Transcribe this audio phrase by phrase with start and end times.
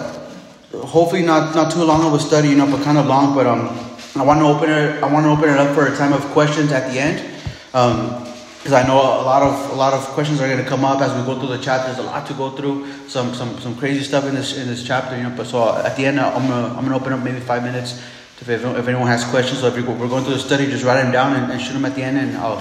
[0.85, 3.33] hopefully not not too long of a study, you know, but kind of long.
[3.33, 3.69] But um,
[4.15, 5.01] I want to open it.
[5.01, 7.23] I want to open it up for a time of questions at the end,
[7.71, 11.13] because I know a lot of a lot of questions are gonna come up as
[11.13, 11.93] we go through the chapter.
[11.93, 12.85] There's a lot to go through.
[13.07, 15.33] Some some some crazy stuff in this in this chapter, you know.
[15.37, 18.01] But so at the end, I'm gonna I'm gonna open up maybe five minutes.
[18.41, 21.13] If, if anyone has questions, so if we're going through the study, just write them
[21.13, 22.59] down and, and shoot them at the end, and I'll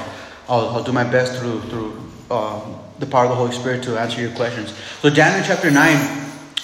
[0.49, 1.99] I'll, I'll do my best through through
[2.31, 2.61] uh,
[3.01, 4.75] the power of the Holy Spirit to answer your questions.
[5.01, 5.99] So Daniel chapter nine,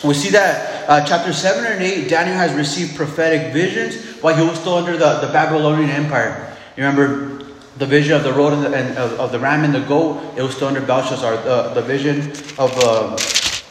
[0.05, 4.43] we see that uh, chapter seven and eight, Daniel has received prophetic visions while he
[4.43, 6.57] was still under the, the Babylonian Empire.
[6.77, 7.45] You remember
[7.79, 10.23] the vision of the road and, the, and of, of, the ram and the goat?
[10.37, 11.39] It was still under Belshazzar.
[11.43, 13.15] The, the vision of, uh,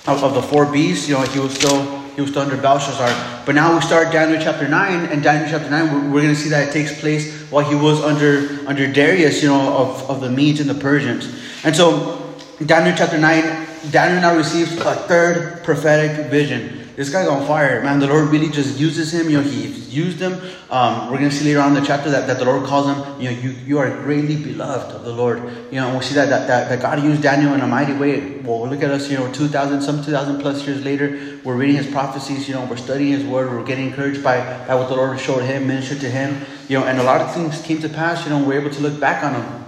[0.08, 3.46] of, of the four beasts, you know, he was still he was still under Belshazzar.
[3.46, 6.36] But now we start Daniel chapter 9, and Daniel chapter 9, we're, we're going to
[6.36, 10.20] see that it takes place while he was under, under Darius, you know, of, of
[10.20, 11.30] the Medes and the Persians.
[11.64, 12.27] And so,
[12.66, 16.90] Daniel chapter 9, Daniel now receives a third prophetic vision.
[16.96, 18.00] This guy's on fire, man.
[18.00, 19.30] The Lord really just uses him.
[19.30, 20.42] You know, He used him.
[20.72, 23.22] Um, we're gonna see later on in the chapter that, that the Lord calls him.
[23.22, 25.44] You know, you, you are greatly beloved of the Lord.
[25.70, 28.40] You know, we see that, that that, that God used Daniel in a mighty way.
[28.40, 29.08] Well, look at us.
[29.12, 32.48] You know, two thousand, some two thousand plus years later, we're reading His prophecies.
[32.48, 33.52] You know, we're studying His Word.
[33.52, 36.44] We're getting encouraged by by what the Lord showed him, ministered to him.
[36.68, 38.26] You know, and a lot of things came to pass.
[38.26, 39.67] You know, we're able to look back on them.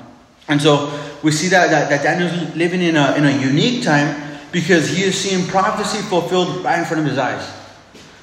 [0.50, 0.92] And so
[1.23, 5.03] we see that that, that Daniel's living in a in a unique time because he
[5.03, 7.55] is seeing prophecy fulfilled right in front of his eyes.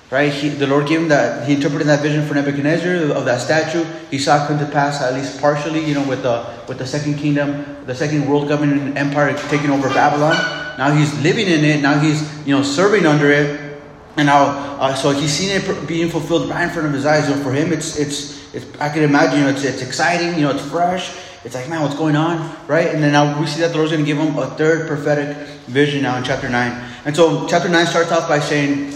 [0.09, 0.33] Right?
[0.33, 3.85] He, the Lord gave him that, he interpreted that vision for Nebuchadnezzar of that statue.
[4.09, 6.87] He saw it come to pass at least partially, you know, with the with the
[6.87, 10.37] second kingdom, the second world government empire taking over Babylon.
[10.79, 11.83] Now he's living in it.
[11.83, 13.81] Now he's, you know, serving under it.
[14.17, 17.29] And now, uh, so he's seen it being fulfilled right in front of his eyes.
[17.29, 20.43] Know, for him, it's, it's, it's I can imagine, you know, it's, it's exciting, you
[20.43, 21.15] know, it's fresh.
[21.45, 22.57] It's like, man, what's going on?
[22.67, 22.89] Right?
[22.89, 25.37] And then now we see that the Lord's going to give him a third prophetic
[25.67, 26.93] vision now in chapter 9.
[27.05, 28.93] And so chapter 9 starts off by saying,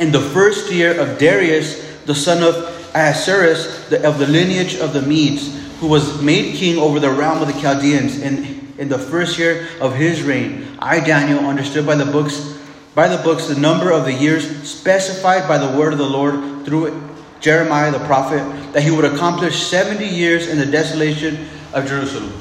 [0.00, 2.54] In the first year of Darius, the son of
[2.94, 7.42] Ahasuerus, the, of the lineage of the Medes, who was made king over the realm
[7.42, 11.94] of the Chaldeans, in, in the first year of his reign, I, Daniel, understood by
[11.94, 12.54] the books
[12.94, 16.64] by the books the number of the years specified by the word of the Lord
[16.64, 17.02] through
[17.40, 18.42] Jeremiah the prophet,
[18.72, 22.32] that he would accomplish 70 years in the desolation of Jerusalem.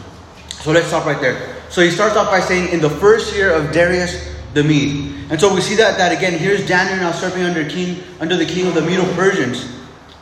[0.61, 1.55] So let's stop right there.
[1.69, 5.31] So he starts off by saying, in the first year of Darius the Mede.
[5.31, 8.45] And so we see that that again, here's Daniel now serving under king, under the
[8.45, 9.67] king of the Medo-Persians.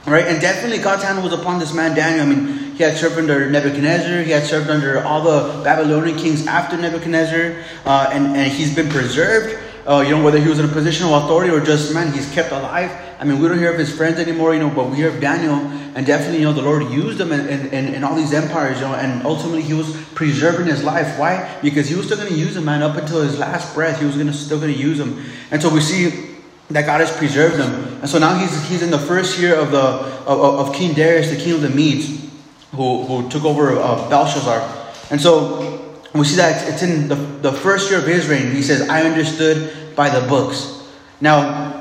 [0.08, 0.26] Right?
[0.26, 2.26] And definitely God's hand was upon this man Daniel.
[2.26, 6.48] I mean, he had served under Nebuchadnezzar, he had served under all the Babylonian kings
[6.48, 9.61] after Nebuchadnezzar, uh, and, and he's been preserved.
[9.88, 12.32] Uh, you know, whether he was in a position of authority or just, man, he's
[12.32, 12.92] kept alive.
[13.20, 15.20] I mean, we don't hear of his friends anymore, you know, but we hear of
[15.22, 15.56] Daniel,
[15.96, 18.88] and definitely, you know, the Lord used him in, in, in all these empires, you
[18.88, 21.20] know, and ultimately he was preserving his life.
[21.20, 21.60] Why?
[21.62, 24.00] Because he was still going to use him, man, up until his last breath.
[24.00, 26.30] He was to still going to use him, and so we see
[26.70, 27.72] that God has preserved him,
[28.02, 31.30] and so now he's he's in the first year of the of, of King Darius,
[31.30, 32.28] the king of the Medes,
[32.72, 34.62] who who took over uh, Belshazzar,
[35.12, 38.52] and so we see that it's in the, the first year of his reign.
[38.52, 40.84] He says, I understood by the books.
[41.22, 41.72] Now,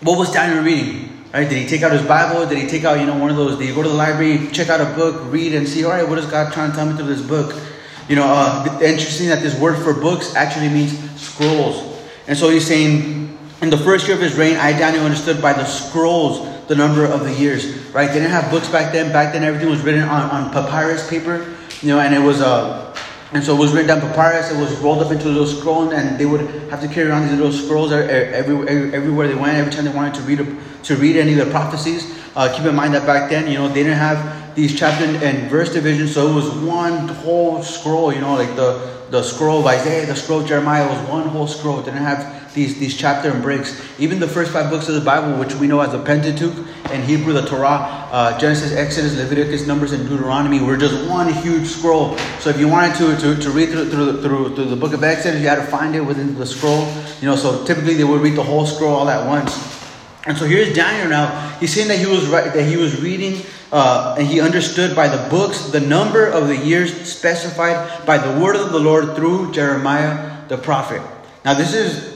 [0.00, 1.24] what was Daniel reading?
[1.32, 1.48] Right?
[1.48, 2.46] Did he take out his Bible?
[2.46, 3.58] Did he take out, you know, one of those?
[3.58, 6.08] Did he go to the library, check out a book, read, and see, all right,
[6.08, 7.60] what is God trying to tell me through this book?
[8.08, 11.98] You know, uh, interesting that this word for books actually means scrolls.
[12.26, 15.52] And so he's saying, in the first year of his reign, I, Daniel, understood by
[15.52, 17.66] the scrolls the number of the years.
[17.92, 18.06] Right?
[18.06, 19.12] They didn't have books back then.
[19.12, 21.54] Back then, everything was written on, on papyrus paper.
[21.80, 22.93] You know, and it was uh,
[23.34, 24.52] and so it was written down papyrus.
[24.52, 26.40] It was rolled up into a little scroll, and they would
[26.70, 29.56] have to carry around these little scrolls everywhere, everywhere they went.
[29.56, 30.38] Every time they wanted to read
[30.84, 32.16] to read any of the prophecies.
[32.36, 35.50] Uh, keep in mind that back then, you know, they didn't have these chapter and
[35.50, 38.12] verse divisions, so it was one whole scroll.
[38.12, 41.48] You know, like the the scroll of Isaiah, the scroll of Jeremiah was one whole
[41.48, 41.80] scroll.
[41.80, 43.80] It didn't have these, these chapter and breaks.
[43.98, 47.02] Even the first five books of the Bible, which we know as the Pentateuch, in
[47.02, 52.16] Hebrew, the Torah, uh, Genesis, Exodus, Leviticus, Numbers, and Deuteronomy, were just one huge scroll.
[52.40, 55.02] So if you wanted to, to, to read through, through, through, through the book of
[55.02, 56.86] Exodus, you had to find it within the scroll.
[57.20, 59.74] You know, so typically they would read the whole scroll all at once.
[60.26, 61.56] And so here's Daniel now.
[61.60, 63.42] He's saying that he was right, that he was reading
[63.72, 68.40] uh, and he understood by the books the number of the years specified by the
[68.40, 71.02] word of the Lord through Jeremiah the prophet.
[71.44, 72.13] Now this is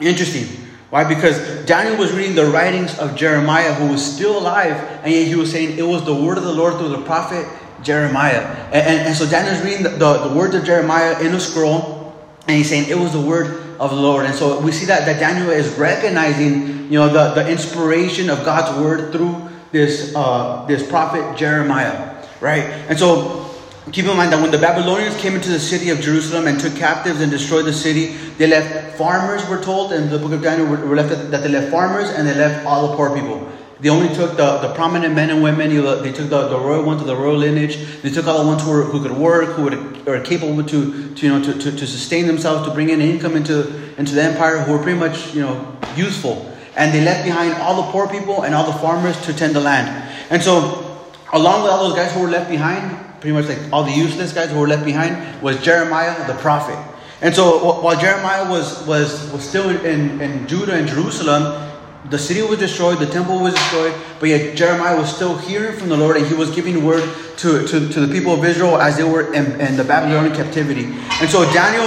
[0.00, 0.66] Interesting.
[0.90, 1.04] Why?
[1.04, 5.34] Because Daniel was reading the writings of Jeremiah, who was still alive, and yet he
[5.34, 7.46] was saying it was the word of the Lord through the prophet
[7.82, 8.40] Jeremiah.
[8.72, 12.14] And, and, and so Daniel's reading the, the, the, words of Jeremiah in a scroll,
[12.46, 14.24] and he's saying it was the word of the Lord.
[14.24, 18.44] And so we see that, that Daniel is recognizing, you know, the, the inspiration of
[18.44, 22.64] God's word through this, uh, this prophet Jeremiah, right?
[22.88, 23.47] And so
[23.92, 26.74] keep in mind that when the Babylonians came into the city of Jerusalem and took
[26.74, 30.68] captives and destroyed the city, they left farmers, we're told in the book of Daniel,
[30.68, 33.48] we're left that they left farmers and they left all the poor people.
[33.80, 35.70] They only took the, the prominent men and women.
[35.70, 37.76] They took the, the royal ones of the royal lineage.
[38.02, 41.26] They took all the ones who, were, who could work, who were, capable to, to,
[41.26, 44.58] you know, to, to, to sustain themselves, to bring in income into, into the empire,
[44.58, 46.52] who were pretty much you know, useful.
[46.76, 49.60] And they left behind all the poor people and all the farmers to tend the
[49.60, 50.10] land.
[50.30, 53.84] And so, along with all those guys who were left behind, pretty much like all
[53.84, 56.78] the useless guys who were left behind, was Jeremiah the prophet.
[57.20, 61.68] And so while Jeremiah was, was, was still in, in Judah and Jerusalem,
[62.10, 65.88] the city was destroyed, the temple was destroyed, but yet Jeremiah was still hearing from
[65.88, 67.02] the Lord and he was giving word
[67.38, 70.84] to, to, to the people of Israel as they were in, in the Babylonian captivity.
[71.20, 71.86] And so Daniel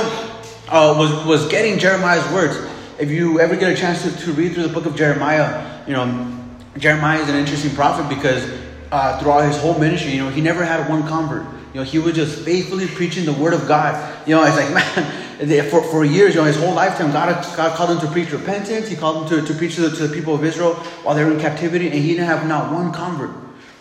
[0.68, 2.58] uh, was, was getting Jeremiah's words.
[3.00, 5.94] If you ever get a chance to, to read through the book of Jeremiah, you
[5.94, 6.38] know,
[6.78, 8.46] Jeremiah is an interesting prophet because
[8.92, 11.46] uh, throughout his whole ministry, you know, he never had one convert.
[11.74, 13.96] You know, he was just faithfully preaching the word of God.
[14.28, 14.70] You know, it's like,
[15.48, 18.32] man, for, for years, you know, his whole lifetime, God, God called him to preach
[18.32, 18.90] repentance.
[18.90, 20.74] He called him to, to preach to the, to the people of Israel
[21.04, 23.32] while they were in captivity, and he didn't have not one convert.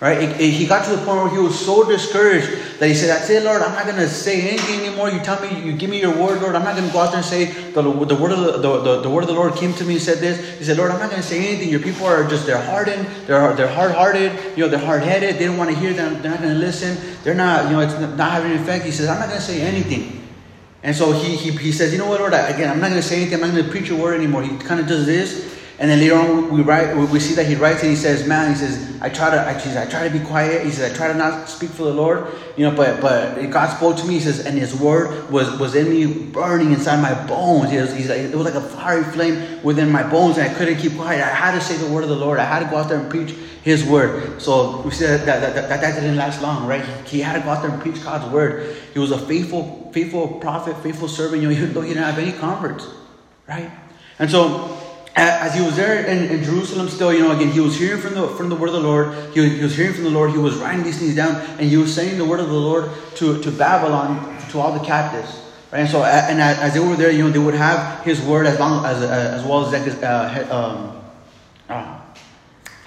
[0.01, 0.17] Right?
[0.23, 2.49] It, it, he got to the point where he was so discouraged
[2.79, 3.61] that he said, That's it, Lord.
[3.61, 5.11] I'm not going to say anything anymore.
[5.11, 6.57] You tell me, you give me your word, Lord.
[6.57, 8.81] I'm not going to go out there and say, the, the, word of the, the,
[8.81, 10.59] the, the, word of the Lord came to me and said this.
[10.59, 11.69] He said, Lord, I'm not going to say anything.
[11.69, 13.07] Your people are just, they're hardened.
[13.27, 14.33] They're, they're hard hearted.
[14.57, 15.37] You know, they're hard headed.
[15.37, 16.23] They don't want to hear them.
[16.23, 16.97] They're not going to listen.
[17.23, 18.87] They're not, you know, it's not having an effect.
[18.87, 20.27] He says, I'm not going to say anything.
[20.83, 22.33] And so he, he, he says, You know what, Lord?
[22.33, 23.35] Again, I'm not going to say anything.
[23.35, 24.43] I'm not going to preach your word anymore.
[24.43, 25.60] He kind of does this.
[25.81, 28.53] And then later on, we write, we see that he writes and he says, "Man,
[28.53, 30.63] he says, I try to, I, says, I try to be quiet.
[30.63, 32.77] He says, I try to not speak for the Lord, you know.
[32.77, 34.15] But but God spoke to me.
[34.15, 37.71] He says, and His word was was in me, burning inside my bones.
[37.71, 40.53] He was, he's like, it was like a fiery flame within my bones, and I
[40.53, 41.25] couldn't keep quiet.
[41.25, 42.39] I had to say the word of the Lord.
[42.39, 44.43] I had to go out there and preach His word.
[44.43, 46.85] So we see that that, that, that, that didn't last long, right?
[47.07, 48.77] He, he had to go out there and preach God's word.
[48.93, 52.19] He was a faithful faithful prophet, faithful servant, you know, even though he didn't have
[52.19, 52.87] any converts,
[53.49, 53.71] right?
[54.19, 54.77] And so
[55.17, 58.15] as he was there in, in, Jerusalem still, you know, again, he was hearing from
[58.15, 59.13] the from the word of the Lord.
[59.35, 60.31] He was, he was hearing from the Lord.
[60.31, 62.91] He was writing these things down, and he was saying the word of the Lord
[63.17, 65.43] to, to Babylon, to all the captives.
[65.73, 65.81] Right?
[65.81, 68.59] And so, and as they were there, you know, they would have his word as
[68.59, 71.00] long as as well as uh, um,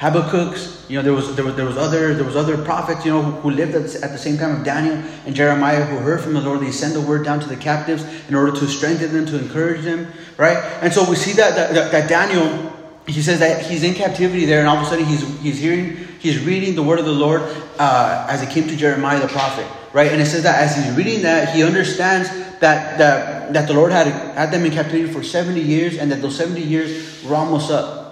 [0.04, 3.12] Habakkuk's, you know, there was there was there was other there was other prophets, you
[3.12, 4.96] know, who, lived at, at, the same time of Daniel
[5.26, 6.60] and Jeremiah, who heard from the Lord.
[6.60, 9.86] They send the word down to the captives in order to strengthen them, to encourage
[9.86, 10.58] them, right?
[10.82, 12.74] And so we see that that, that Daniel,
[13.08, 15.96] he says that he's in captivity there, and all of a sudden he's he's hearing,
[16.20, 17.42] he's reading the word of the Lord
[17.80, 20.12] uh, as it came to Jeremiah the prophet, right?
[20.12, 22.28] And it says that as he's reading that, he understands
[22.60, 26.22] that that that the Lord had had them in captivity for seventy years, and that
[26.22, 28.03] those seventy years were almost up.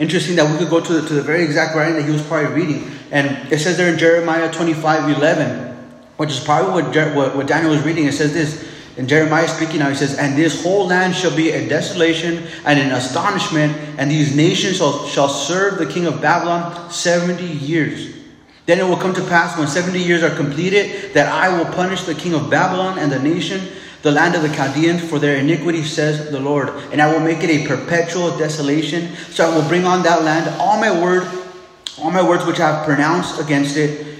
[0.00, 2.22] Interesting that we could go to the, to the very exact writing that he was
[2.22, 2.90] probably reading.
[3.10, 5.76] And it says there in Jeremiah 25 11,
[6.16, 8.06] which is probably what, what, what Daniel was reading.
[8.06, 8.66] It says this
[8.96, 12.78] in Jeremiah speaking now, he says, And this whole land shall be a desolation and
[12.78, 18.16] an astonishment, and these nations shall, shall serve the king of Babylon 70 years.
[18.66, 22.04] Then it will come to pass when 70 years are completed that I will punish
[22.04, 23.60] the king of Babylon and the nation
[24.02, 26.68] the land of the Chaldeans for their iniquity, says the Lord.
[26.92, 29.14] And I will make it a perpetual desolation.
[29.30, 31.28] So I will bring on that land all my word,
[31.98, 34.18] all my words which I have pronounced against it,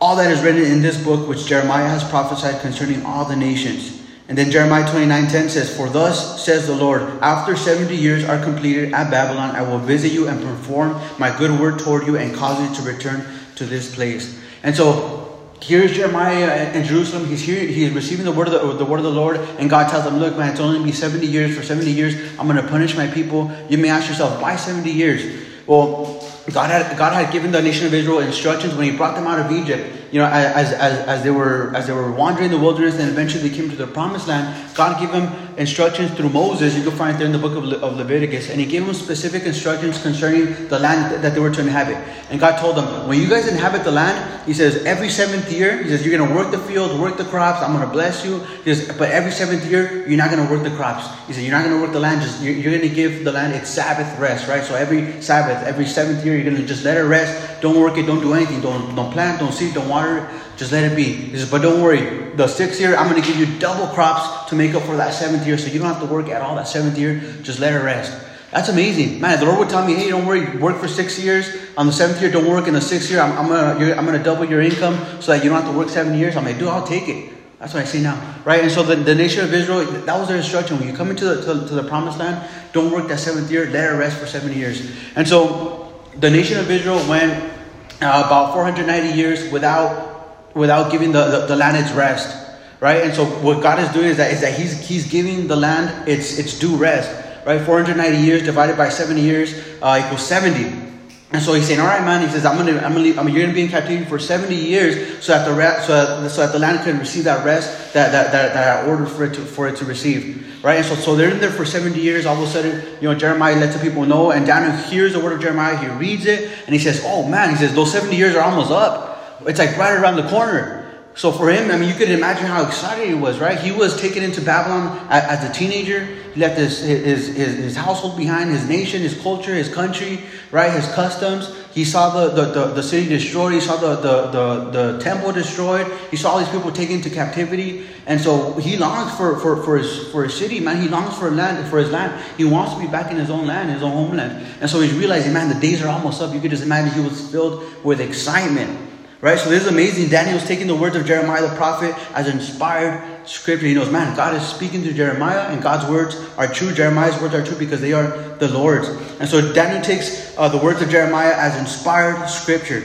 [0.00, 4.02] all that is written in this book which Jeremiah has prophesied concerning all the nations.
[4.28, 8.42] And then Jeremiah 29 10 says, For thus says the Lord, after 70 years are
[8.42, 12.34] completed at Babylon, I will visit you and perform my good word toward you and
[12.34, 14.40] cause you to return to this place.
[14.62, 15.25] And so
[15.62, 17.26] Here's Jeremiah in Jerusalem.
[17.26, 17.60] He's here.
[17.60, 20.18] He's receiving the word of the, the word of the Lord, and God tells him,
[20.18, 21.56] "Look, man, it's only to be seventy years.
[21.56, 24.92] For seventy years, I'm going to punish my people." You may ask yourself, "Why seventy
[24.92, 26.22] years?" Well,
[26.52, 29.40] God had God had given the nation of Israel instructions when He brought them out
[29.40, 30.05] of Egypt.
[30.12, 33.48] You know, as as, as they were as they were wandering the wilderness, and eventually
[33.48, 34.74] they came to the promised land.
[34.76, 36.76] God gave them instructions through Moses.
[36.76, 38.84] You can find it there in the book of, Le, of Leviticus, and He gave
[38.84, 41.96] them specific instructions concerning the land that they were to inhabit.
[42.30, 45.82] And God told them, when you guys inhabit the land, He says every seventh year,
[45.82, 47.62] He says you're going to work the fields, work the crops.
[47.62, 48.40] I'm going to bless you.
[48.64, 51.08] He says, but every seventh year, you're not going to work the crops.
[51.26, 52.22] He said you're not going to work the land.
[52.22, 54.62] Just you're, you're going to give the land its Sabbath rest, right?
[54.62, 57.55] So every Sabbath, every seventh year, you're going to just let it rest.
[57.66, 58.06] Don't work it.
[58.06, 58.60] Don't do anything.
[58.60, 59.40] Don't don't plant.
[59.40, 59.74] Don't seed.
[59.74, 60.30] Don't water.
[60.56, 61.02] Just let it be.
[61.02, 62.30] He says, but don't worry.
[62.36, 65.12] The sixth year, I'm going to give you double crops to make up for that
[65.12, 67.20] seventh year, so you don't have to work at all that seventh year.
[67.42, 68.12] Just let it rest.
[68.52, 69.40] That's amazing, man.
[69.40, 70.46] The Lord would tell me, "Hey, don't worry.
[70.58, 71.44] Work for six years.
[71.76, 72.68] On the seventh year, don't work.
[72.68, 75.50] In the sixth year, I'm, I'm gonna I'm gonna double your income so that you
[75.50, 77.86] don't have to work seven years." I'm like, "Dude, I'll take it." That's what I
[77.86, 78.62] say now, right?
[78.62, 80.78] And so the, the nation of Israel, that was their instruction.
[80.78, 83.66] When you come into the, to, to the promised land, don't work that seventh year.
[83.66, 84.92] Let it rest for seven years.
[85.16, 85.82] And so
[86.20, 87.55] the nation of Israel went
[88.00, 90.14] uh, about 490 years without
[90.54, 92.44] without giving the, the, the land its rest.
[92.80, 93.04] Right?
[93.04, 96.08] And so what God is doing is that is that He's He's giving the land
[96.08, 97.10] its its due rest.
[97.46, 97.60] Right?
[97.60, 100.95] 490 years divided by 70 years uh, equals 70.
[101.32, 103.22] And so he's saying, "All right, man." He says, "I'm gonna, I'm gonna, leave, I
[103.24, 106.40] mean, you're gonna be in captivity for 70 years, so that the so that, so
[106.42, 109.34] that the land can receive that rest that that, that, that I ordered for it
[109.34, 110.76] to for it to receive." Right?
[110.76, 112.26] And so, so they're in there for 70 years.
[112.26, 115.20] All of a sudden, you know, Jeremiah lets the people know, and Daniel hears the
[115.20, 115.76] word of Jeremiah.
[115.76, 118.70] He reads it, and he says, "Oh man," he says, "Those 70 years are almost
[118.70, 119.42] up.
[119.46, 120.85] It's like right around the corner."
[121.16, 123.58] So for him, I mean, you could imagine how excited he was, right?
[123.58, 126.04] He was taken into Babylon as a teenager.
[126.34, 130.20] He left his, his, his, his household behind, his nation, his culture, his country,
[130.50, 130.70] right?
[130.70, 131.56] His customs.
[131.72, 133.54] He saw the, the, the, the city destroyed.
[133.54, 135.90] He saw the, the, the, the temple destroyed.
[136.10, 137.86] He saw all these people taken into captivity.
[138.04, 140.82] And so he longs for, for, for, his, for his city, man.
[140.82, 142.22] He longs for land, for his land.
[142.36, 144.46] He wants to be back in his own land, his own homeland.
[144.60, 146.34] And so he's realizing, man, the days are almost up.
[146.34, 148.85] You could just imagine he was filled with excitement.
[149.22, 149.38] Right?
[149.38, 150.10] So this is amazing.
[150.10, 153.66] Daniel's taking the words of Jeremiah the prophet as inspired scripture.
[153.66, 156.72] He knows, man, God is speaking to Jeremiah, and God's words are true.
[156.72, 158.88] Jeremiah's words are true because they are the Lord's.
[159.18, 162.82] And so Daniel takes uh, the words of Jeremiah as inspired scripture.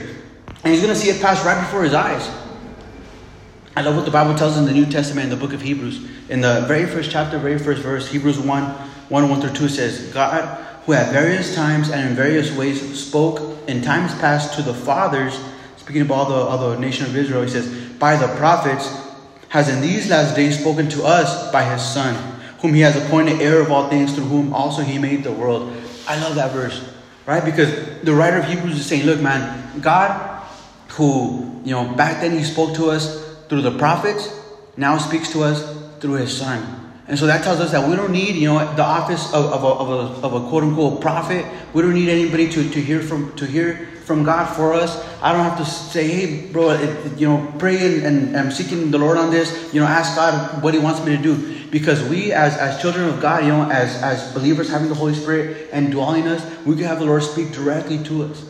[0.64, 2.30] And he's going to see it pass right before his eyes.
[3.76, 6.06] I love what the Bible tells in the New Testament in the book of Hebrews.
[6.28, 10.12] In the very first chapter, very first verse, Hebrews 1 1 1 through 2 says,
[10.12, 14.74] God, who at various times and in various ways spoke in times past to the
[14.74, 15.38] fathers
[15.82, 18.88] Speaking about all the, of the nation of Israel, he says, By the prophets,
[19.48, 22.14] has in these last days spoken to us by his Son,
[22.60, 25.76] whom he has appointed heir of all things, through whom also he made the world.
[26.06, 26.88] I love that verse,
[27.26, 27.44] right?
[27.44, 30.40] Because the writer of Hebrews is saying, Look, man, God,
[30.90, 34.32] who, you know, back then he spoke to us through the prophets,
[34.76, 36.81] now speaks to us through his Son.
[37.12, 39.64] And so that tells us that we don't need, you know, the office of, of,
[39.64, 41.44] a, of, a, of a quote unquote prophet.
[41.74, 44.96] We don't need anybody to, to hear from to hear from God for us.
[45.20, 48.90] I don't have to say, hey, bro, it, you know, pray and, and I'm seeking
[48.90, 49.74] the Lord on this.
[49.74, 51.68] You know, ask God what He wants me to do.
[51.68, 55.12] Because we, as, as children of God, you know, as, as believers having the Holy
[55.12, 58.42] Spirit and dwelling in us, we can have the Lord speak directly to us.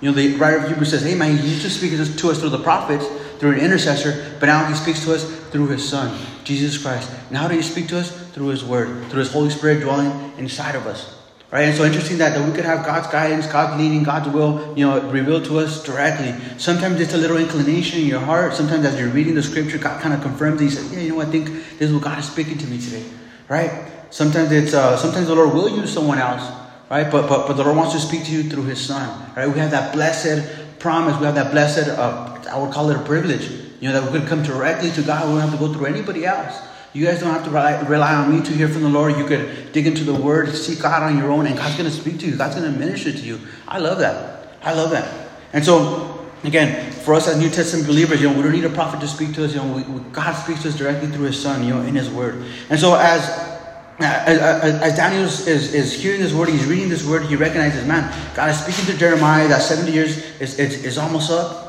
[0.00, 2.40] You know, the writer of Hebrews says, hey, man, He used to speak to us
[2.40, 3.06] through the prophets,
[3.38, 7.10] through an intercessor, but now He speaks to us through His Son, Jesus Christ.
[7.30, 8.10] Now, how do He speak to us?
[8.32, 11.14] Through His Word, through His Holy Spirit dwelling inside of us.
[11.50, 11.62] Right?
[11.62, 14.86] And so interesting that, that we could have God's guidance, God's leading, God's will, you
[14.86, 16.34] know, revealed to us directly.
[16.58, 18.52] Sometimes it's a little inclination in your heart.
[18.52, 20.64] Sometimes as you're reading the scripture, God kind of confirms it.
[20.64, 22.78] He says, Yeah, you know, I think this is what God is speaking to me
[22.78, 23.02] today.
[23.48, 23.88] Right?
[24.10, 26.42] Sometimes it's uh, sometimes the Lord will use someone else,
[26.90, 27.10] right?
[27.10, 29.32] But but but the Lord wants to speak to you through his son.
[29.36, 29.46] Right?
[29.46, 33.02] We have that blessed promise, we have that blessed uh, I would call it a
[33.04, 33.67] privilege.
[33.80, 35.28] You know, that we're going to come directly to God.
[35.28, 36.60] We don't have to go through anybody else.
[36.92, 39.16] You guys don't have to rely, on me to hear from the Lord.
[39.16, 41.94] You could dig into the Word, seek God on your own, and God's going to
[41.94, 42.36] speak to you.
[42.36, 43.38] God's going to minister to you.
[43.68, 44.58] I love that.
[44.62, 45.28] I love that.
[45.52, 48.70] And so, again, for us as New Testament believers, you know, we don't need a
[48.70, 49.54] prophet to speak to us.
[49.54, 51.94] You know, we, we, God speaks to us directly through His Son, you know, in
[51.94, 52.44] His Word.
[52.70, 53.48] And so, as
[54.00, 57.84] as, as Daniel is, is, is, hearing this word, he's reading this word, he recognizes,
[57.86, 61.67] man, God is speaking to Jeremiah that 70 years is, is, is almost up,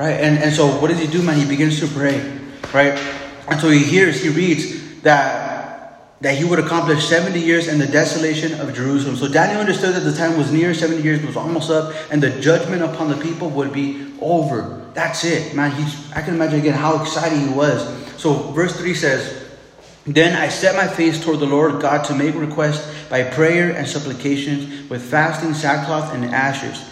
[0.00, 0.18] right?
[0.18, 1.38] And, and so what does he do, man?
[1.38, 2.18] He begins to pray,
[2.72, 2.98] right?
[3.48, 7.86] And so he hears, he reads that that he would accomplish 70 years in the
[7.86, 9.16] desolation of Jerusalem.
[9.16, 12.28] So Daniel understood that the time was near, 70 years was almost up, and the
[12.40, 14.86] judgment upon the people would be over.
[14.92, 15.70] That's it, man.
[15.70, 17.82] He's, I can imagine again how excited he was.
[18.20, 19.48] So verse 3 says,
[20.04, 23.88] Then I set my face toward the Lord God to make request by prayer and
[23.88, 26.84] supplications with fasting, sackcloth, and ashes.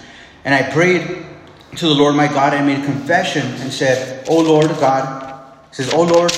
[0.46, 1.27] And I prayed
[1.76, 6.02] to the Lord my God and made confession and said, O Lord God, says, Oh
[6.02, 6.32] Lord,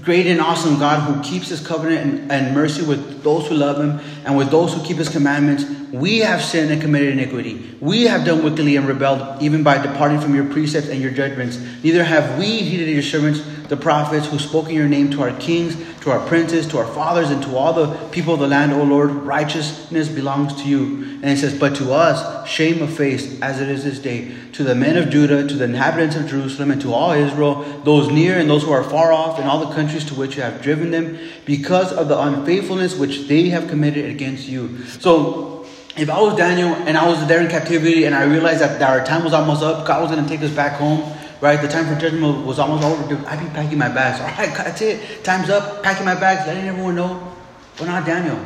[0.00, 3.78] great and awesome God who keeps his covenant and, and, mercy with those who love
[3.78, 7.76] him and with those who keep his commandments, we have sinned and committed iniquity.
[7.80, 11.58] We have done wickedly and rebelled, even by departing from your precepts and your judgments.
[11.82, 15.36] Neither have we heeded your servants, the prophets, who spoke in your name to our
[15.38, 18.72] kings, to our princes, to our fathers, and to all the people of the land,
[18.72, 19.10] O Lord.
[19.10, 21.04] Righteousness belongs to you.
[21.22, 24.34] And it says, But to us, shame of face, as it is this day.
[24.52, 28.10] To the men of Judah, to the inhabitants of Jerusalem, and to all Israel, those
[28.10, 30.60] near and those who are far off, and all the countries to which you have
[30.60, 34.84] driven them, because of the unfaithfulness which they have committed against you.
[34.86, 35.54] So,
[35.96, 39.04] if I was Daniel and I was there in captivity and I realized that, our
[39.06, 41.00] time was almost up, God was going to take us back home,
[41.40, 41.60] right?
[41.60, 43.24] The time for judgment was almost over, dude.
[43.26, 44.20] I'd be packing my bags.
[44.20, 45.24] All right, that's it.
[45.24, 45.82] Time's up.
[45.82, 47.32] Packing my bags, letting everyone know.
[47.78, 48.36] But not Daniel.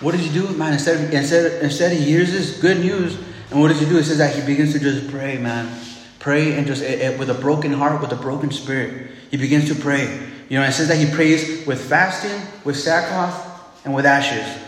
[0.00, 0.72] What does he do, man?
[0.72, 3.16] Instead, of, instead, instead he hears this good news,
[3.50, 3.98] and what does he do?
[3.98, 5.80] It says that he begins to just pray, man.
[6.18, 9.10] Pray and just it, it, with a broken heart, with a broken spirit.
[9.30, 10.30] He begins to pray.
[10.48, 14.63] You know, it says that he prays with fasting, with sackcloth, and with ashes.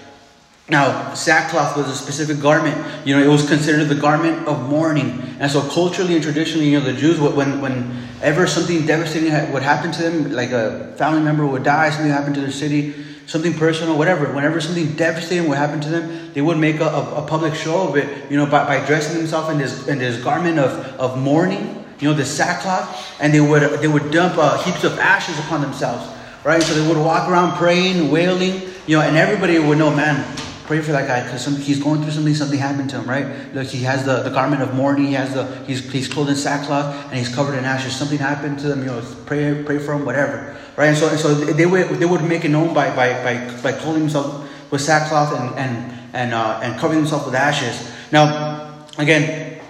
[0.68, 2.76] Now, sackcloth was a specific garment.
[3.06, 5.22] You know, it was considered the garment of mourning.
[5.38, 9.92] And so, culturally and traditionally, you know, the Jews, when whenever something devastating would happen
[9.92, 12.94] to them, like a family member would die, something happened to their city,
[13.26, 17.24] something personal, whatever, whenever something devastating would happen to them, they would make a, a,
[17.24, 20.22] a public show of it, you know, by, by dressing themselves in this in this
[20.22, 24.60] garment of, of mourning, you know, the sackcloth, and they would they would dump uh,
[24.64, 26.10] heaps of ashes upon themselves,
[26.44, 26.62] right?
[26.62, 30.24] So they would walk around praying, wailing, you know, and everybody would know, man,
[30.66, 32.34] pray for that guy because he's going through something.
[32.34, 33.54] Something happened to him, right?
[33.54, 35.06] Look, he has the, the garment of mourning.
[35.06, 37.94] He has the he's he's clothed in sackcloth and he's covered in ashes.
[37.94, 38.80] Something happened to them.
[38.80, 40.88] You know, pray pray for him, whatever, right?
[40.88, 43.72] And so and so they would they would make it known by by by, by
[43.72, 47.90] clothing themselves with sackcloth and and and uh, and covering themselves with ashes.
[48.12, 49.60] Now, again,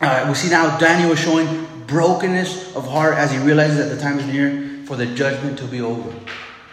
[0.00, 4.00] uh, we see now Daniel is showing brokenness of heart as he realizes that the
[4.00, 6.14] time is near for the judgment to be over.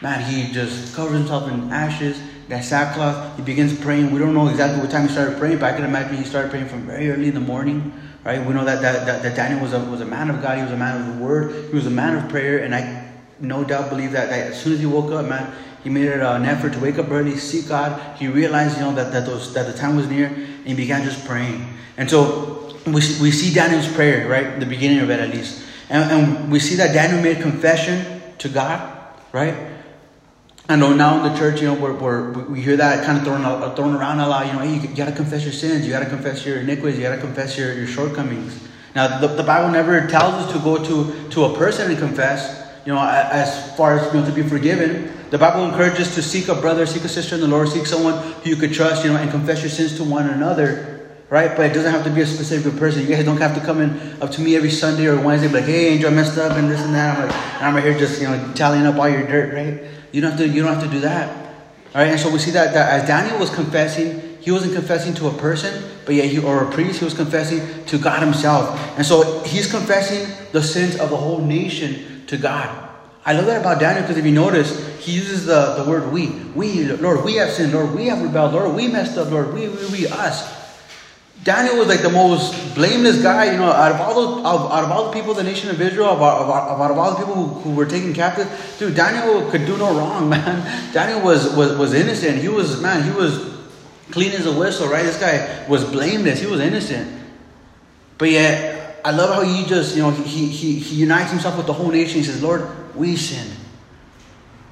[0.02, 2.20] Man, he just covers himself in ashes
[2.52, 3.38] that sackcloth.
[3.38, 4.12] He begins praying.
[4.12, 6.52] We don't know exactly what time he started praying, but I can imagine he started
[6.52, 7.94] praying from very early in the morning.
[8.26, 8.46] Right?
[8.46, 10.58] We know that that, that, that Daniel was a, was a man of God.
[10.58, 11.70] He was a man of the word.
[11.70, 12.60] He was a man of prayer.
[12.60, 15.90] And I no doubt believe that, that as soon as he woke up, man, he
[15.90, 18.18] made it uh, an effort to wake up early, seek God.
[18.18, 21.04] He realized, you know, that, that, those, that the time was near, and he began
[21.04, 21.66] just praying.
[21.96, 24.60] And so we, we see Daniel's prayer, right?
[24.60, 25.66] The beginning of it, at least.
[25.90, 28.98] And, and we see that Daniel made confession to God,
[29.32, 29.56] right?
[30.72, 33.26] I know now in the church, you know, we're, we're, we hear that kind of
[33.26, 34.48] thrown, uh, thrown around a lot.
[34.48, 35.86] You know, hey, you, got to confess your sins.
[35.86, 36.98] You got to confess your iniquities.
[36.98, 38.58] You got to confess your, your shortcomings.
[38.96, 42.70] Now, the, the Bible never tells us to go to, to a person and confess,
[42.86, 45.12] you know, as far as, you know, to be forgiven.
[45.30, 48.22] The Bible encourages to seek a brother, seek a sister in the Lord, seek someone
[48.42, 50.91] who you could trust, you know, and confess your sins to one another,
[51.32, 51.56] right?
[51.56, 53.02] But it doesn't have to be a specific person.
[53.04, 55.64] You guys don't have to come in up to me every Sunday or Wednesday, like,
[55.64, 57.18] hey, Angel, I messed up and this and that.
[57.18, 59.82] I'm like, I'm right here just, you know, tallying up all your dirt, right?
[60.12, 61.34] You don't have to, you don't have to do that.
[61.96, 65.14] All right, and so we see that, that as Daniel was confessing, he wasn't confessing
[65.16, 68.78] to a person, but yet he or a priest, he was confessing to God himself.
[68.98, 72.90] And so he's confessing the sins of the whole nation to God.
[73.24, 76.30] I love that about Daniel because if you notice, he uses the, the word we.
[76.56, 77.72] We, Lord, we have sinned.
[77.72, 78.54] Lord, we have rebelled.
[78.54, 79.30] Lord, we messed up.
[79.32, 80.61] Lord, we, we, we, us.
[81.44, 84.92] Daniel was like the most blameless guy, you know, out of all the out of
[84.92, 87.62] all the people, the nation of Israel, out of, out of all the people who,
[87.62, 90.94] who were taken captive, dude, Daniel could do no wrong, man.
[90.94, 92.38] Daniel was was was innocent.
[92.38, 93.52] He was man, he was
[94.12, 95.04] clean as a whistle, right?
[95.04, 96.40] This guy was blameless.
[96.40, 97.20] He was innocent.
[98.20, 101.66] But yet, I love how he just, you know, he he he unites himself with
[101.66, 102.18] the whole nation.
[102.20, 103.56] He says, Lord, we sinned.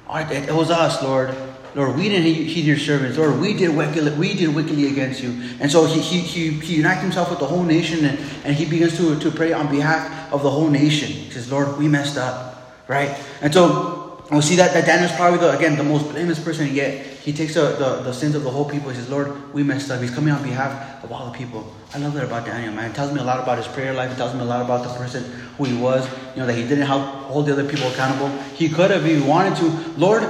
[0.08, 1.34] It was us, Lord.
[1.74, 3.16] Lord, we didn't heed your servants.
[3.16, 5.30] Lord, we did wickedly, we did wickedly against you.
[5.60, 8.64] And so he, he, he, he unites himself with the whole nation and, and he
[8.64, 11.08] begins to, to pray on behalf of the whole nation.
[11.08, 13.16] He says, Lord, we messed up, right?
[13.40, 17.04] And so we see that, that Daniel's probably, the, again, the most blameless person yet.
[17.04, 18.90] He takes the, the, the sins of the whole people.
[18.90, 20.00] He says, Lord, we messed up.
[20.00, 21.74] He's coming on behalf of all the people.
[21.92, 22.92] I love that about Daniel, man.
[22.92, 24.12] It tells me a lot about his prayer life.
[24.12, 25.24] It tells me a lot about the person
[25.58, 26.08] who he was.
[26.34, 28.28] You know, that he didn't help hold the other people accountable.
[28.54, 29.66] He could have, if he wanted to.
[29.98, 30.22] Lord,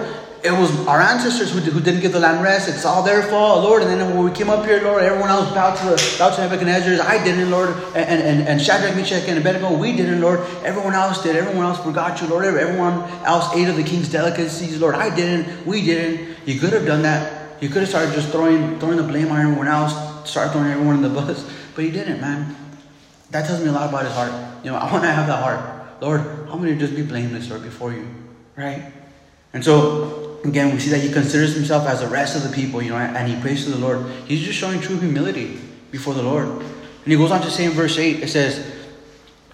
[0.42, 2.68] it was our ancestors who, who didn't give the land rest.
[2.68, 3.82] It's all their fault, Lord.
[3.82, 7.06] And then when we came up here, Lord, everyone else bowed to, bowed to Nebuchadnezzar.
[7.06, 7.70] I didn't, Lord.
[7.94, 10.40] And, and, and Shadrach, Meshach, and Abednego, we didn't, Lord.
[10.64, 11.36] Everyone else did.
[11.36, 12.46] Everyone else forgot you, Lord.
[12.46, 14.94] Everyone else ate of the king's delicacies, Lord.
[14.94, 15.66] I didn't.
[15.66, 16.38] We didn't.
[16.46, 17.62] You could have done that.
[17.62, 19.92] You could have started just throwing, throwing the blame on everyone else,
[20.30, 21.44] start throwing everyone in the bus.
[21.74, 22.56] But he didn't, man.
[23.30, 24.32] That tells me a lot about his heart.
[24.64, 26.02] You know, I want to have that heart.
[26.02, 28.08] Lord, I want to just be blameless, Lord, before you.
[28.56, 28.90] Right?
[29.52, 32.82] And so again, we see that he considers himself as the rest of the people,
[32.82, 34.06] you know, and he prays to the Lord.
[34.26, 36.48] He's just showing true humility before the Lord.
[36.48, 38.64] And he goes on to say in verse 8, it says,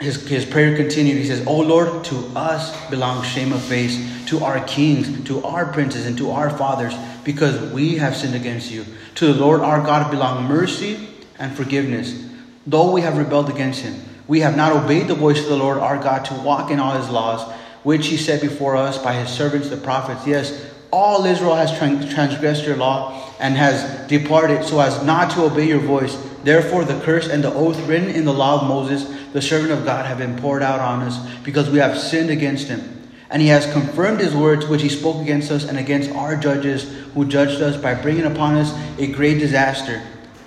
[0.01, 1.16] his, his prayer continued.
[1.16, 5.72] He says, Oh Lord, to us belongs shame of face, to our kings, to our
[5.72, 6.94] princes, and to our fathers,
[7.25, 8.85] because we have sinned against you.
[9.16, 12.29] To the Lord our God belong mercy and forgiveness,
[12.66, 13.94] though we have rebelled against him.
[14.29, 16.99] We have not obeyed the voice of the Lord our God to walk in all
[16.99, 17.51] his laws,
[17.83, 20.27] which he set before us by his servants the prophets.
[20.27, 25.68] Yes, all Israel has transgressed your law and has departed so as not to obey
[25.68, 26.16] your voice.
[26.42, 29.04] Therefore, the curse and the oath written in the law of Moses,
[29.35, 32.68] the servant of God, have been poured out on us because we have sinned against
[32.68, 33.11] him.
[33.28, 36.90] And he has confirmed his words which he spoke against us and against our judges
[37.12, 40.00] who judged us by bringing upon us a great disaster.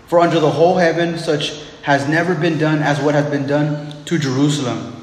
[0.07, 4.03] For under the whole heaven such has never been done as what has been done
[4.05, 4.95] to Jerusalem.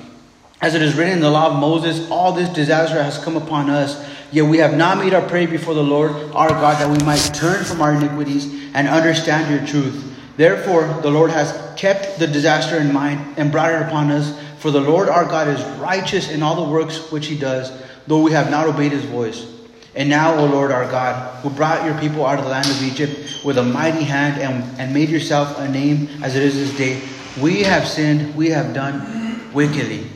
[0.60, 3.70] As it is written in the law of Moses, all this disaster has come upon
[3.70, 7.02] us Yet we have not made our prayer before the Lord our God that we
[7.06, 10.14] might turn from our iniquities and understand your truth.
[10.36, 14.38] Therefore, the Lord has kept the disaster in mind and brought it upon us.
[14.58, 17.72] For the Lord our God is righteous in all the works which he does,
[18.06, 19.50] though we have not obeyed his voice.
[19.94, 22.82] And now, O Lord our God, who brought your people out of the land of
[22.82, 26.76] Egypt with a mighty hand and, and made yourself a name as it is this
[26.76, 27.00] day,
[27.40, 30.06] we have sinned, we have done wickedly.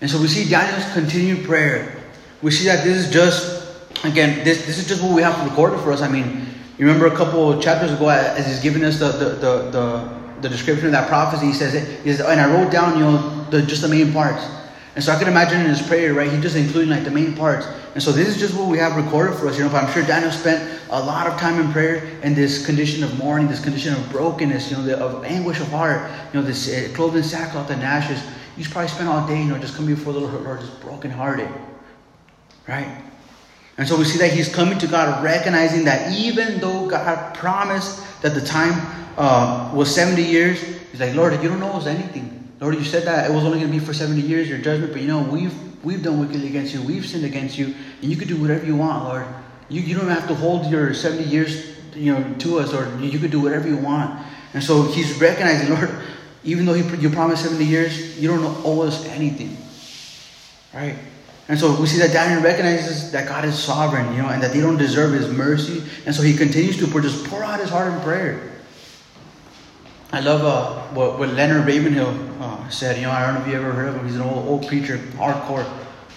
[0.00, 1.99] And so we see Daniel's continued prayer.
[2.42, 3.66] We see that this is just,
[4.04, 6.00] again, this, this is just what we have recorded for us.
[6.00, 6.46] I mean,
[6.78, 10.20] you remember a couple of chapters ago, as he's giving us the, the, the, the,
[10.42, 13.04] the description of that prophecy, he says, it, he says, and I wrote down, you
[13.04, 14.44] know, the, just the main parts.
[14.94, 17.36] And so I can imagine in his prayer, right, he just including like the main
[17.36, 17.66] parts.
[17.94, 19.70] And so this is just what we have recorded for us, you know.
[19.70, 23.16] But I'm sure Daniel spent a lot of time in prayer in this condition of
[23.18, 26.68] mourning, this condition of brokenness, you know, the, of anguish of heart, you know, this
[26.68, 28.22] uh, sackcloth and ashes.
[28.56, 31.48] He's probably spent all day, you know, just coming before the Lord, just brokenhearted,
[32.70, 33.02] right?
[33.76, 38.22] And so we see that he's coming to God, recognizing that even though God promised
[38.22, 38.74] that the time
[39.16, 42.48] uh, was 70 years, he's like, Lord, you don't know us anything.
[42.60, 44.92] Lord, you said that it was only going to be for 70 years, your judgment,
[44.92, 48.16] but you know, we've we've done wickedly against you, we've sinned against you, and you
[48.16, 49.26] could do whatever you want, Lord.
[49.68, 53.18] You, you don't have to hold your 70 years you know, to us, or you
[53.18, 54.24] could do whatever you want.
[54.52, 55.90] And so he's recognizing, Lord,
[56.44, 59.56] even though you promised 70 years, you don't owe us anything.
[60.74, 60.96] Right?
[61.50, 64.52] And so we see that Daniel recognizes that God is sovereign, you know, and that
[64.52, 65.82] they don't deserve his mercy.
[66.06, 68.52] And so he continues to pour, just pour out his heart in prayer.
[70.12, 72.98] I love uh, what, what Leonard Ravenhill uh, said.
[72.98, 74.06] You know, I don't know if you ever heard of him.
[74.06, 75.68] He's an old, old preacher, hardcore.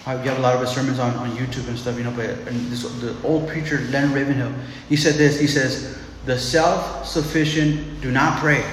[0.06, 2.12] Uh, you have a lot of his sermons on, on YouTube and stuff, you know.
[2.12, 4.52] But this, the old preacher, Leonard Ravenhill,
[4.88, 5.40] he said this.
[5.40, 8.64] He says, The self sufficient do not pray,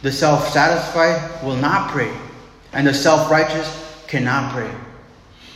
[0.00, 2.10] the self satisfied will not pray,
[2.72, 4.74] and the self righteous cannot pray.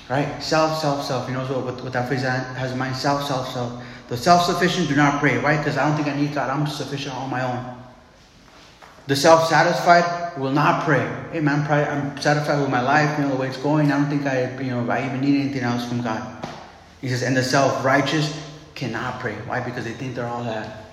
[0.08, 0.42] Right?
[0.42, 1.28] Self, self, self.
[1.28, 2.96] You know what, what, that phrase has in mind?
[2.96, 3.82] Self, self, self.
[4.08, 5.56] The self sufficient do not pray, right?
[5.56, 6.50] Because I don't think I need God.
[6.50, 7.74] I'm sufficient on my own.
[9.06, 11.06] The self satisfied will not pray.
[11.32, 13.92] Hey man, I'm satisfied with my life, you know, the way it's going.
[13.92, 16.46] I don't think I, you know, I even need anything else from God.
[17.00, 18.32] He says, and the self righteous
[18.74, 19.34] cannot pray.
[19.46, 19.60] Why?
[19.60, 20.84] Because they think they're all that.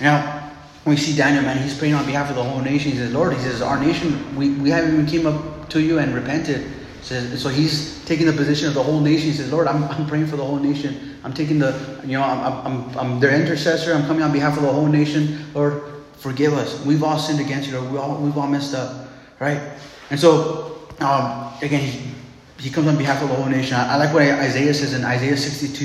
[0.00, 0.50] Now,
[0.84, 2.92] we see Daniel, man, he's praying on behalf of the whole nation.
[2.92, 5.98] He says, Lord, he says, our nation, we, we haven't even came up to you
[5.98, 6.70] and repented.
[7.04, 9.26] So he's taking the position of the whole nation.
[9.26, 11.18] He says, Lord, I'm, I'm praying for the whole nation.
[11.22, 13.92] I'm taking the, you know, I'm, I'm, I'm their intercessor.
[13.92, 15.52] I'm coming on behalf of the whole nation.
[15.52, 15.82] Lord,
[16.16, 16.82] forgive us.
[16.86, 17.92] We've all sinned against you, Lord.
[17.92, 19.60] We all, we've all messed up, right?
[20.08, 22.10] And so, um, again, he,
[22.58, 23.76] he comes on behalf of the whole nation.
[23.76, 25.84] I, I like what Isaiah says in Isaiah 62,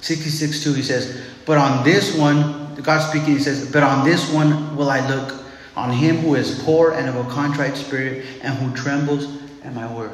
[0.00, 0.74] 66 2.
[0.74, 4.88] He says, But on this one, God speaking, he says, But on this one will
[4.88, 5.42] I look,
[5.74, 9.26] on him who is poor and of a contrite spirit and who trembles
[9.64, 10.12] at my word.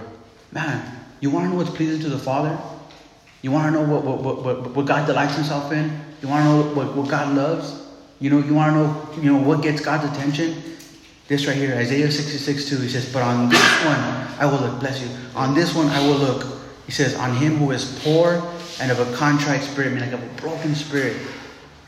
[0.52, 2.58] Man, you want to know what's pleasing to the Father?
[3.42, 6.00] You want to know what, what, what, what, God delights himself in?
[6.22, 7.86] You want to know what, what God loves?
[8.18, 10.62] You know, you want to know, you know, what gets God's attention?
[11.28, 13.98] This right here, Isaiah 66, 2, he says, But on this one
[14.38, 15.08] I will look, bless you.
[15.34, 16.46] On this one I will look.
[16.86, 18.42] He says, On him who is poor
[18.80, 21.16] and of a contrite spirit, meaning like a broken spirit,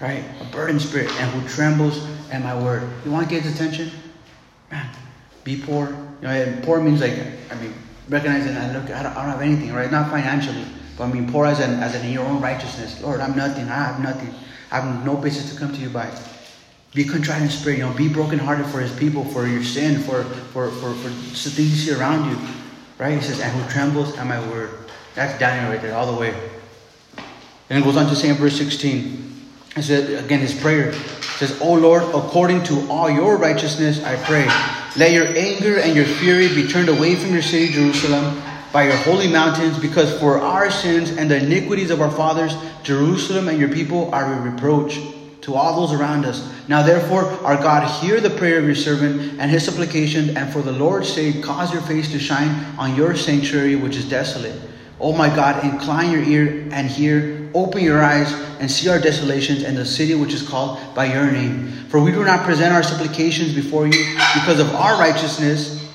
[0.01, 0.25] right?
[0.41, 2.89] A burdened spirit, and who trembles at my word.
[3.05, 3.91] You want to get his attention?
[4.71, 4.89] Man,
[5.45, 5.89] be poor.
[6.21, 7.19] You know, and poor means like,
[7.51, 7.73] I mean,
[8.09, 9.91] recognizing I look, I don't, I don't have anything, right?
[9.91, 10.65] Not financially,
[10.97, 13.01] but I mean poor as in, as in your own righteousness.
[13.03, 13.65] Lord, I'm nothing.
[13.65, 14.35] I have nothing.
[14.71, 16.11] I have no basis to come to you by.
[16.95, 20.25] Be contrite in spirit, you know, be brokenhearted for his people, for your sin, for
[20.25, 22.39] for for, for the things you see around you.
[22.99, 23.15] Right?
[23.15, 24.71] He says, and who trembles at my word.
[25.15, 26.35] That's Daniel right there, all the way.
[27.71, 29.29] And it goes on to say in verse 16.
[29.77, 30.89] It says again his prayer.
[30.89, 30.95] It
[31.39, 34.49] says, O Lord, according to all your righteousness, I pray.
[34.99, 38.97] Let your anger and your fury be turned away from your city, Jerusalem, by your
[38.97, 43.69] holy mountains, because for our sins and the iniquities of our fathers, Jerusalem and your
[43.69, 44.99] people are a reproach
[45.43, 46.53] to all those around us.
[46.67, 50.63] Now, therefore, our God, hear the prayer of your servant and his supplication, and for
[50.63, 54.61] the Lord's sake, cause your face to shine on your sanctuary, which is desolate.
[55.01, 59.63] Oh my God, incline your ear and hear, open your eyes and see our desolations
[59.63, 61.69] and the city which is called by your name.
[61.89, 65.89] For we do not present our supplications before you because of our righteousness,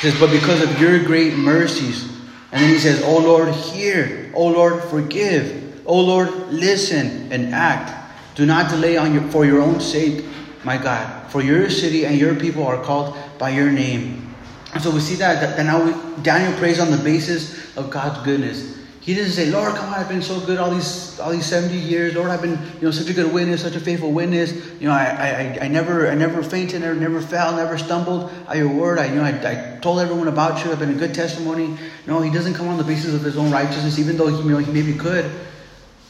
[0.00, 2.10] says, but because of your great mercies.
[2.50, 4.32] And then he says, Oh Lord, hear.
[4.34, 5.82] Oh Lord, forgive.
[5.86, 7.94] Oh Lord, listen and act.
[8.34, 10.24] Do not delay on your, for your own sake,
[10.64, 11.30] my God.
[11.30, 14.27] For your city and your people are called by your name.
[14.74, 17.90] And so we see that, that, that now we, Daniel prays on the basis of
[17.90, 18.76] God's goodness.
[19.08, 21.74] He doesn't say, Lord, come on, I've been so good all these all these 70
[21.78, 22.14] years.
[22.14, 24.52] Lord, I've been, you know, such a good witness, such a faithful witness.
[24.78, 28.58] You know, I I, I never I never fainted, never never fell, never stumbled at
[28.58, 28.98] your word.
[28.98, 30.72] I you know I, I told everyone about you.
[30.72, 31.78] I've been a good testimony.
[32.06, 34.50] No, he doesn't come on the basis of his own righteousness, even though he, you
[34.50, 35.24] know he maybe could,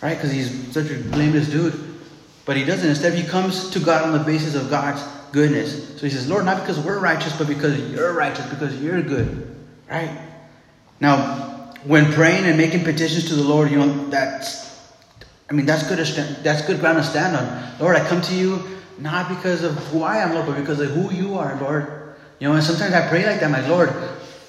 [0.02, 0.16] right?
[0.16, 1.78] Because he's such a blameless dude.
[2.46, 2.88] But he doesn't.
[2.88, 5.96] Instead, he comes to God on the basis of God's goodness.
[5.98, 9.56] So he says, Lord, not because we're righteous, but because you're righteous, because you're good.
[9.90, 10.16] Right?
[11.00, 14.92] Now, when praying and making petitions to the Lord, you know, that's,
[15.48, 15.98] I mean, that's good,
[16.42, 17.78] that's good ground to stand on.
[17.80, 18.62] Lord, I come to you
[18.98, 22.14] not because of who I am, Lord, but because of who you are, Lord.
[22.40, 23.90] You know, and sometimes I pray like that, my Lord,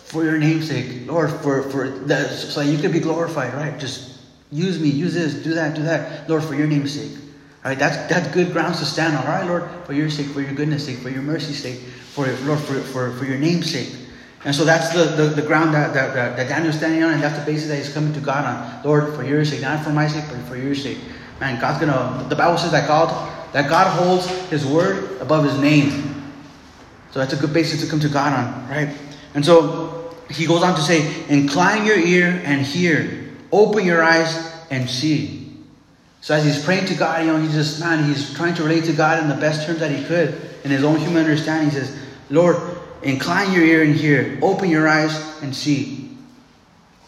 [0.06, 3.80] for your name's sake, Lord, for, for that, so you could be glorified, right?
[3.80, 4.20] Just
[4.52, 7.18] use me, use this, do that, do that, Lord, for your name's sake.
[7.64, 9.26] All right, that's, that's good grounds to stand on.
[9.26, 12.26] All right, Lord, for your sake, for your goodness sake, for your mercy's sake, for
[12.44, 13.94] Lord, for, for, for your name's sake.
[14.46, 17.22] And so that's the, the, the ground that, that, that, that Daniel's standing on, and
[17.22, 18.84] that's the basis that he's coming to God on.
[18.86, 20.98] Lord, for your sake, not for my sake, but for your sake.
[21.42, 23.10] Man, God's gonna, the Bible says that God,
[23.54, 26.32] that God holds his word above his name.
[27.12, 28.96] So that's a good basis to come to God on, right?
[29.34, 34.54] And so he goes on to say, Incline your ear and hear, open your eyes
[34.70, 35.49] and see.
[36.22, 38.84] So as he's praying to God, you know, he's just, man, he's trying to relate
[38.86, 41.70] to God in the best terms that he could in his own human understanding.
[41.70, 41.98] He says,
[42.30, 42.58] Lord,
[43.02, 44.38] Incline your ear and hear.
[44.42, 46.10] Open your eyes and see.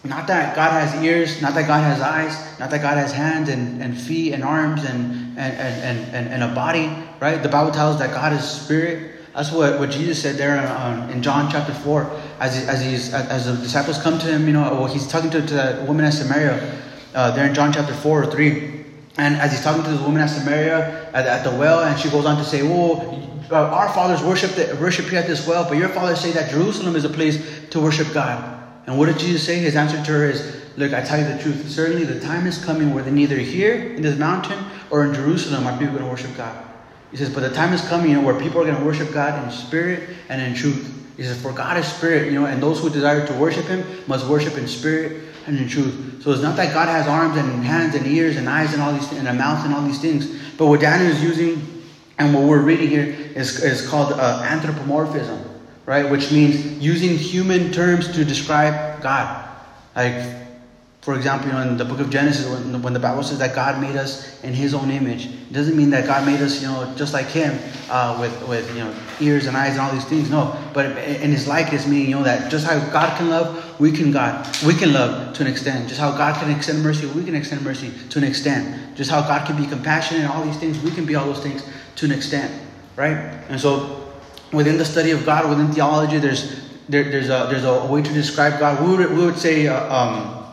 [0.04, 3.50] Not that God has ears, not that God has eyes, not that God has hands
[3.50, 7.44] and, and feet and arms and, and, and, and, and a body, right?
[7.44, 9.12] The Bible tells that God is spirit.
[9.36, 12.20] That's what, what Jesus said there in, in John chapter 4.
[12.40, 15.46] As, as, he's, as the disciples come to him, you know, well, he's talking to,
[15.46, 16.82] to that woman at Samaria
[17.14, 18.81] uh, there in John chapter 4 or 3.
[19.18, 22.10] And as he's talking to the woman at Samaria at, at the well, and she
[22.10, 23.18] goes on to say, Oh,
[23.52, 27.04] our fathers worship, worship here at this well, but your fathers say that Jerusalem is
[27.04, 28.60] a place to worship God.
[28.88, 29.60] And what did Jesus say?
[29.60, 31.70] His answer to her is, Look, I tell you the truth.
[31.70, 35.78] Certainly the time is coming where neither here in this mountain or in Jerusalem are
[35.78, 36.66] people going to worship God.
[37.12, 39.12] He says, but the time is coming you know, where people are going to worship
[39.14, 40.98] God in spirit and in truth.
[41.18, 43.84] He says, for God is spirit, you know, and those who desire to worship Him
[44.08, 46.22] must worship in spirit and in truth.
[46.24, 48.94] So it's not that God has arms and hands and ears and eyes and all
[48.94, 50.28] these things and a mouth and all these things.
[50.58, 51.82] But what Daniel is using
[52.18, 55.44] and what we're reading here is, is called uh, anthropomorphism,
[55.86, 56.10] right?
[56.10, 59.50] Which means using human terms to describe God.
[59.96, 60.42] Like,
[61.02, 63.56] for example, you know, in the book of Genesis, when, when the Bible says that
[63.56, 66.68] God made us in His own image, it doesn't mean that God made us, you
[66.68, 67.58] know, just like Him,
[67.90, 70.30] uh, with with you know ears and eyes and all these things.
[70.30, 73.92] No, but in His likeness, meaning you know that just how God can love, we
[73.92, 75.90] can God, we can love to an extent.
[75.90, 78.96] Just how God can extend mercy, we can extend mercy to an extent.
[78.96, 81.42] Just how God can be compassionate and all these things, we can be all those
[81.42, 82.54] things to an extent,
[82.96, 83.18] right?
[83.50, 84.14] And so,
[84.54, 88.14] within the study of God, within theology, there's there, there's a there's a way to
[88.14, 88.88] describe God.
[88.88, 90.46] We would we would say uh, um,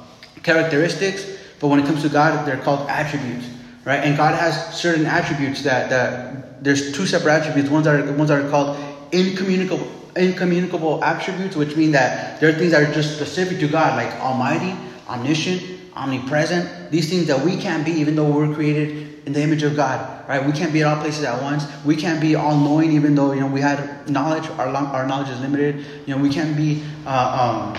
[0.43, 1.27] characteristics,
[1.61, 3.47] but when it comes to God, they're called attributes,
[3.85, 3.99] right?
[3.99, 7.69] And God has certain attributes that that there's two separate attributes.
[7.69, 8.79] Ones that are ones that are called
[9.13, 9.87] incommunicable
[10.19, 14.13] incommunicable attributes, which mean that there are things that are just specific to God, like
[14.21, 14.77] Almighty,
[15.09, 15.63] omniscient,
[15.95, 16.91] omnipresent.
[16.91, 20.27] These things that we can't be, even though we're created in the image of God,
[20.29, 20.45] right?
[20.45, 21.67] We can't be at all places at once.
[21.85, 24.49] We can't be all knowing, even though you know we had knowledge.
[24.51, 25.85] Our our knowledge is limited.
[26.07, 27.75] You know, we can't be uh,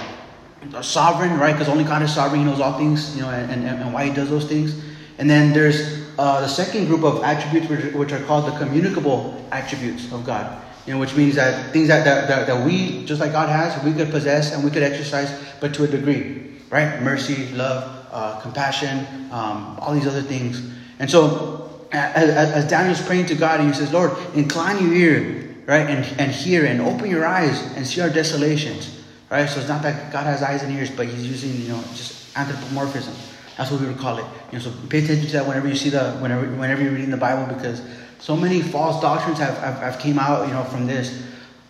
[0.71, 1.53] um, sovereign, right?
[1.53, 2.41] Because only God is sovereign.
[2.41, 3.15] He knows all things.
[3.15, 4.79] You know, and, and, and why He does those things.
[5.17, 9.45] And then there's uh, the second group of attributes, which, which are called the communicable
[9.51, 10.61] attributes of God.
[10.85, 13.81] You know, which means that things that, that, that, that we, just like God has,
[13.83, 17.01] we could possess and we could exercise, but to a degree, right?
[17.01, 20.61] Mercy, love, uh, compassion, um, all these other things.
[20.97, 25.87] And so, as, as Daniel's praying to God, he says, Lord, incline your ear, right,
[25.89, 29.47] and, and hear, and open your eyes and see our desolations, right?
[29.47, 32.35] So it's not that God has eyes and ears, but he's using, you know, just
[32.37, 33.13] anthropomorphism.
[33.57, 34.25] That's what we would call it.
[34.51, 37.11] You know, so pay attention to that whenever you see the, whenever, whenever you're reading
[37.11, 37.81] the Bible, because
[38.19, 41.23] so many false doctrines have, have, have came out, you know, from this.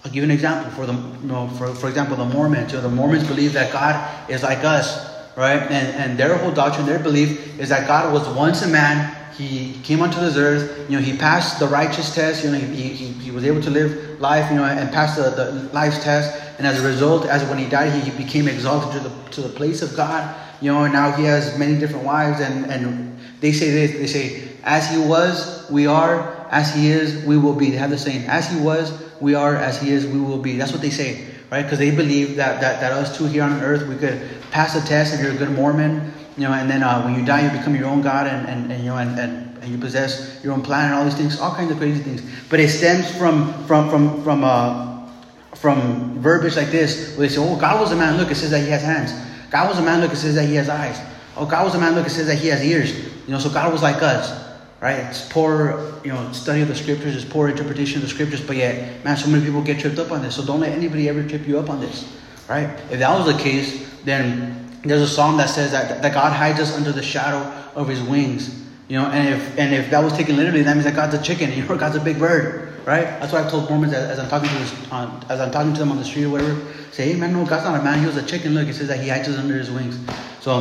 [0.04, 2.72] I'll give you an example for the, you know, for, for example, the Mormons.
[2.72, 5.62] You know, the Mormons believe that God is like us, right?
[5.62, 9.80] And, and their whole doctrine, their belief is that God was once a man he
[9.84, 13.08] came onto this earth, you know, he passed the righteous test, you know, he, he,
[13.08, 16.58] he was able to live life, you know, and passed the, the life's test.
[16.58, 19.42] And as a result, as when he died, he, he became exalted to the, to
[19.42, 22.42] the place of God, you know, and now he has many different wives.
[22.42, 27.24] And, and they say this, they say, as he was, we are, as he is,
[27.26, 27.72] we will be.
[27.72, 30.58] They have the saying, as he was, we are, as he is, we will be.
[30.58, 31.64] That's what they say, right?
[31.64, 34.82] Because they believe that, that, that us two here on earth, we could pass the
[34.82, 37.58] test if you're a good Mormon, you know, and then uh, when you die, you
[37.58, 40.54] become your own God, and, and, and you know, and, and, and, you possess your
[40.54, 42.24] own planet, and all these things, all kinds of crazy things.
[42.50, 45.08] But it stems from from from from uh,
[45.56, 48.18] from verbiage like this, where they say, "Oh, God was a man.
[48.18, 49.12] Look, it says that He has hands.
[49.52, 50.02] God was a man.
[50.02, 51.00] Look, it says that He has eyes.
[51.36, 51.94] Oh, God was a man.
[51.94, 52.98] Look, it says that He has ears.
[53.28, 54.49] You know, so God was like us,
[54.82, 55.00] right?
[55.00, 57.16] It's poor, you know, study of the scriptures.
[57.16, 58.42] It's poor interpretation of the scriptures.
[58.42, 60.36] But yet, man, so many people get tripped up on this.
[60.36, 62.70] So don't let anybody ever trip you up on this, right?
[62.90, 66.60] If that was the case, then there's a psalm that says that, that God hides
[66.60, 67.40] us under the shadow
[67.76, 68.56] of his wings.
[68.88, 71.22] You know, and if and if that was taken literally, that means that God's a
[71.22, 73.04] chicken, you know, God's a big bird, right?
[73.04, 74.74] That's why I've told Mormons as, as I'm talking to this,
[75.30, 76.60] as I'm talking to them on the street or whatever,
[76.92, 78.56] say, hey man, no, God's not a man, he was a chicken.
[78.56, 80.00] Look, it says that he hides under his wings.
[80.40, 80.54] So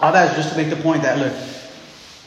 [0.00, 1.32] all that is just to make the point that look,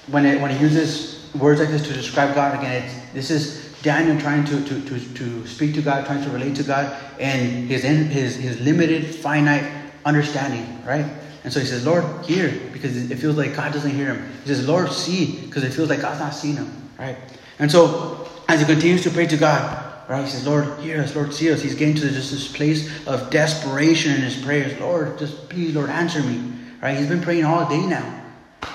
[0.08, 4.20] when it when he uses words like this to describe God again, this is Daniel
[4.20, 7.84] trying to, to, to, to speak to God, trying to relate to God, and his
[7.84, 9.70] his his limited, finite
[10.06, 11.06] understanding, right?
[11.44, 14.32] And so he says, Lord, hear, because it feels like God doesn't hear him.
[14.44, 17.18] He says, Lord, see, because it feels like God's not seeing him, right?
[17.60, 21.14] And so as he continues to pray to God, right, he says, Lord, hear us,
[21.14, 21.62] Lord, see us.
[21.62, 24.80] He's getting to just this place of desperation in his prayers.
[24.80, 26.98] Lord, just please, Lord, answer me, right?
[26.98, 28.23] He's been praying all day now.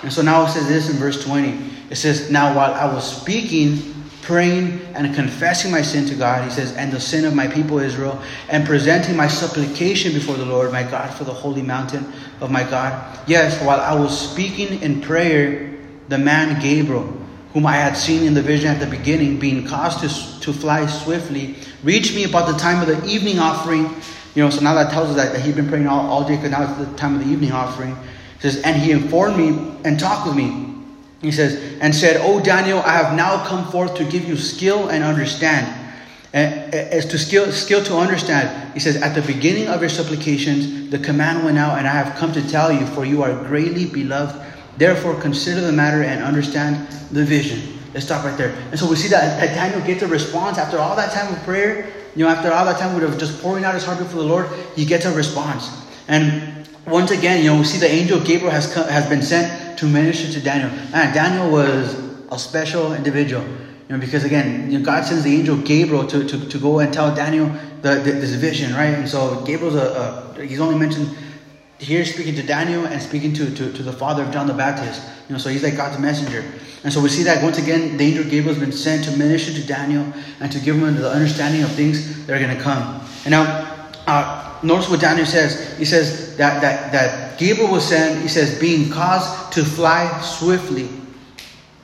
[0.03, 1.59] And so now it says this in verse 20.
[1.91, 3.95] It says, Now while I was speaking,
[4.29, 7.79] praying and confessing my sin to God, he says, and the sin of my people
[7.79, 8.21] Israel,
[8.51, 12.63] and presenting my supplication before the Lord my God for the holy mountain of my
[12.63, 13.19] God.
[13.27, 17.05] Yes, while I was speaking in prayer, the man Gabriel,
[17.55, 20.85] whom I had seen in the vision at the beginning, being caused to, to fly
[20.85, 23.85] swiftly, reached me about the time of the evening offering.
[24.35, 26.37] You know, so now that tells us that, that he'd been praying all, all day
[26.37, 27.97] because now it's the time of the evening offering.
[28.41, 30.69] Says, and he informed me and talked with me
[31.21, 34.89] he says, and said, O Daniel, I have now come forth to give you skill
[34.89, 35.67] and understand.
[36.33, 39.91] Eh, eh, as to skill, skill to understand, he says, At the beginning of your
[39.91, 43.35] supplications, the command went out, and I have come to tell you, for you are
[43.47, 44.41] greatly beloved.
[44.77, 47.81] Therefore, consider the matter and understand the vision.
[47.95, 48.55] Let's stop right there.
[48.71, 51.43] And so we see that, that Daniel gets a response after all that time of
[51.43, 51.93] prayer.
[52.15, 54.49] You know, after all that time of just pouring out his heart before the Lord,
[54.77, 55.69] he gets a response.
[56.07, 59.79] And once again, you know, we see the angel Gabriel has, come, has been sent
[59.79, 60.71] to minister to Daniel.
[60.95, 61.95] And Daniel was
[62.31, 63.45] a special individual.
[63.89, 66.81] You know, because again, you know, God sends the angel Gabriel to, to, to go
[66.81, 67.47] and tell Daniel
[67.81, 68.95] the, the, this vision, right?
[68.95, 71.17] And so Gabriel's a, a, he's only mentioned
[71.79, 75.03] here speaking to Daniel and speaking to, to, to the father of John the Baptist.
[75.29, 76.45] You know, so he's like God's messenger.
[76.85, 79.53] And so we see that once again, the angel Gabriel has been sent to minister
[79.53, 83.01] to Daniel and to give him the understanding of things that are going to come.
[83.25, 85.77] And now, uh, notice what Daniel says.
[85.79, 90.89] He says that, that, that Gabriel was sent, he says, being caused to fly swiftly.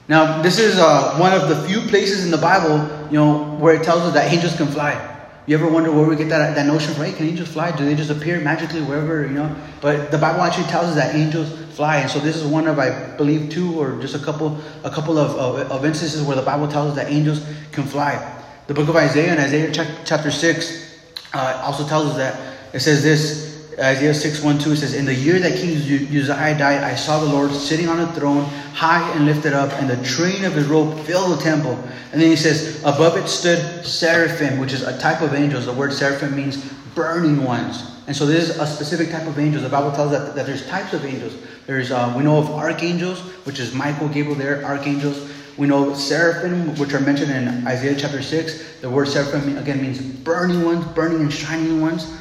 [0.09, 2.79] Now, this is uh, one of the few places in the Bible,
[3.11, 5.11] you know, where it tells us that angels can fly.
[5.47, 7.05] You ever wonder where we get that, that notion from?
[7.05, 7.77] Hey, can angels fly?
[7.77, 9.55] Do they just appear magically wherever, you know?
[9.81, 11.99] But the Bible actually tells us that angels fly.
[11.99, 15.19] And so this is one of, I believe, two or just a couple a couple
[15.19, 18.43] of, of, of instances where the Bible tells us that angels can fly.
[18.69, 19.71] The book of Isaiah in Isaiah
[20.05, 21.01] chapter 6
[21.35, 25.15] uh, also tells us that it says this Isaiah 6 1 2 says, In the
[25.15, 29.27] year that King Uzziah died, I saw the Lord sitting on a throne, high and
[29.27, 31.73] lifted up, and the train of his robe filled the temple.
[32.13, 35.67] And then he says, Above it stood seraphim, which is a type of angels.
[35.67, 37.91] The word seraphim means burning ones.
[38.07, 39.63] And so this is a specific type of angels.
[39.65, 41.35] The Bible tells us that, that there's types of angels.
[41.67, 45.31] There's uh, we know of archangels, which is Michael, Gabriel, there, archangels.
[45.57, 48.81] We know seraphim, which are mentioned in Isaiah chapter 6.
[48.81, 52.13] The word seraphim again means burning ones, burning and shining ones.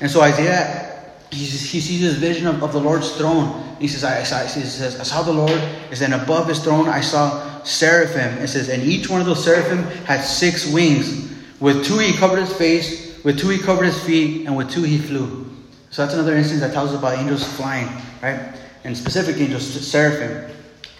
[0.00, 0.89] And so Isaiah
[1.30, 3.76] he, sees this vision of, of the Lord's throne.
[3.78, 5.52] He says, I, I, he says, I saw the Lord.
[5.52, 8.38] And then above his throne, I saw seraphim.
[8.38, 11.32] It says, and each one of those seraphim had six wings.
[11.60, 14.82] With two he covered his face, with two he covered his feet, and with two
[14.82, 15.46] he flew.
[15.90, 17.88] So that's another instance that tells us about angels flying,
[18.22, 18.54] right?
[18.84, 20.50] And specific angels, seraphim.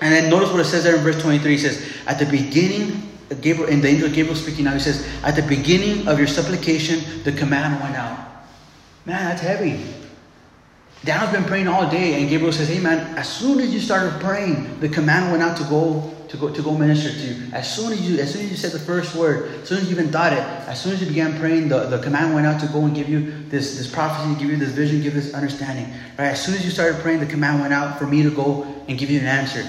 [0.01, 1.51] And then notice what it says there in verse 23.
[1.51, 3.09] He says, At the beginning,
[3.41, 7.23] Gabriel, and the angel Gabriel speaking now, he says, At the beginning of your supplication,
[7.25, 8.19] the command went out.
[9.07, 9.81] Man, that's heavy.
[11.03, 14.21] Daniel's been praying all day, and Gabriel says, "Hey man, as soon as you started
[14.21, 17.53] praying, the command went out to go to go to go minister to you.
[17.53, 19.85] As soon as you as soon as you said the first word, as soon as
[19.85, 22.61] you even thought it, as soon as you began praying, the, the command went out
[22.61, 25.93] to go and give you this this prophecy, give you this vision, give this understanding.
[26.19, 26.29] Right?
[26.29, 28.99] As soon as you started praying, the command went out for me to go and
[28.99, 29.67] give you an answer.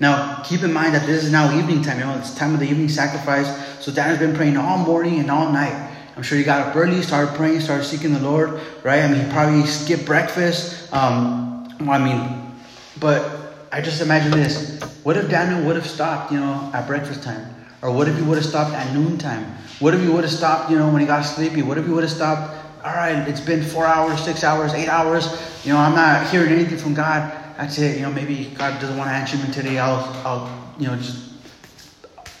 [0.00, 1.98] Now, keep in mind that this is now evening time.
[1.98, 3.46] You know, it's time of the evening sacrifice.
[3.84, 5.91] So Daniel's been praying all morning and all night.
[6.16, 9.02] I'm sure he got up early, started praying, started seeking the Lord, right?
[9.02, 10.92] I mean, he probably skipped breakfast.
[10.92, 12.54] Um, I mean,
[13.00, 14.80] but I just imagine this.
[15.04, 17.54] What if Daniel would have stopped, you know, at breakfast time?
[17.80, 19.44] Or what if he would have stopped at noontime?
[19.80, 21.62] What if he would have stopped, you know, when he got sleepy?
[21.62, 24.88] What if he would have stopped, all right, it's been four hours, six hours, eight
[24.88, 25.26] hours,
[25.64, 27.32] you know, I'm not hearing anything from God.
[27.56, 29.78] That's it, you know, maybe God doesn't want to answer me today.
[29.78, 31.32] I'll, I'll, you know, just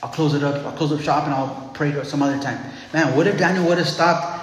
[0.02, 0.66] I'll close it up.
[0.66, 2.58] I'll close up shop and I'll pray to some other time.
[2.92, 4.40] Man, what if Daniel would have stopped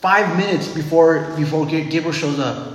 [0.00, 2.74] five minutes before before Gabriel shows up?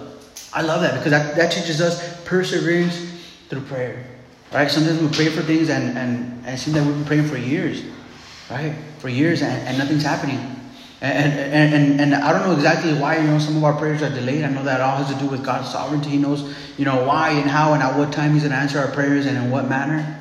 [0.54, 2.98] I love that because that, that teaches us perseverance
[3.50, 4.04] through prayer.
[4.52, 4.69] Right?
[4.69, 7.37] Sometimes we pray for things and, and, and it seems that we've been praying for
[7.37, 7.83] years.
[8.50, 8.73] Right?
[8.98, 10.56] For years and, and nothing's happening.
[11.02, 14.02] And, and, and, and I don't know exactly why, you know, some of our prayers
[14.02, 14.44] are delayed.
[14.44, 16.10] I know that all has to do with God's sovereignty.
[16.10, 18.79] He knows, you know, why and how and at what time He's going to answer
[18.79, 20.19] our prayers and in what manner.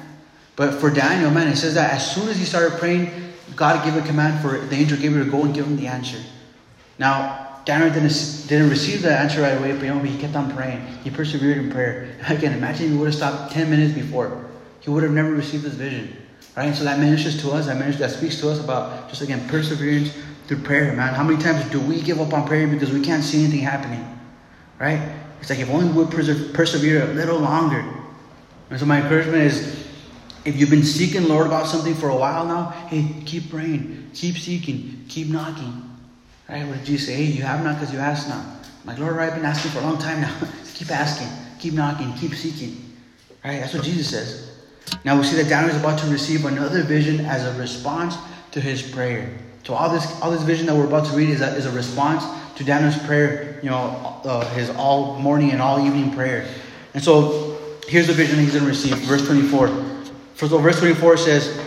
[0.54, 3.10] But for Daniel, man, it says that as soon as he started praying,
[3.58, 6.18] God gave a command for the angel Gabriel to go and give him the answer.
[6.96, 10.80] Now, Daniel didn't, didn't receive the answer right away, but, he kept on praying.
[11.02, 12.16] He persevered in prayer.
[12.28, 14.46] Again, imagine if he would have stopped 10 minutes before.
[14.80, 16.16] He would have never received this vision.
[16.56, 16.72] Right?
[16.72, 20.12] So that ministers to us, that ministers, that speaks to us about just again perseverance
[20.46, 21.14] through prayer, man.
[21.14, 24.04] How many times do we give up on prayer because we can't see anything happening?
[24.78, 25.14] Right?
[25.40, 26.10] It's like if only we would
[26.54, 27.84] persevere a little longer.
[28.70, 29.87] And so my encouragement is
[30.48, 34.36] if you've been seeking Lord about something for a while now, hey, keep praying, keep
[34.36, 35.84] seeking, keep knocking.
[36.48, 36.66] Right?
[36.66, 37.16] What did Jesus say?
[37.16, 38.44] Hey, you have not because you ask not.
[38.44, 40.34] I'm like, Lord, I've been asking for a long time now.
[40.74, 41.28] keep asking,
[41.58, 42.96] keep knocking, keep seeking.
[43.44, 43.60] Right?
[43.60, 44.50] That's what Jesus says.
[45.04, 48.16] Now we see that Daniel is about to receive another vision as a response
[48.52, 49.30] to his prayer.
[49.64, 51.72] So all this, all this vision that we're about to read is a, is a
[51.72, 52.24] response
[52.56, 53.60] to Daniel's prayer.
[53.62, 56.48] You know, uh, his all morning and all evening prayer.
[56.94, 58.96] And so here's the vision he's going to receive.
[59.00, 59.97] Verse 24.
[60.38, 61.60] First of all, verse 24 says,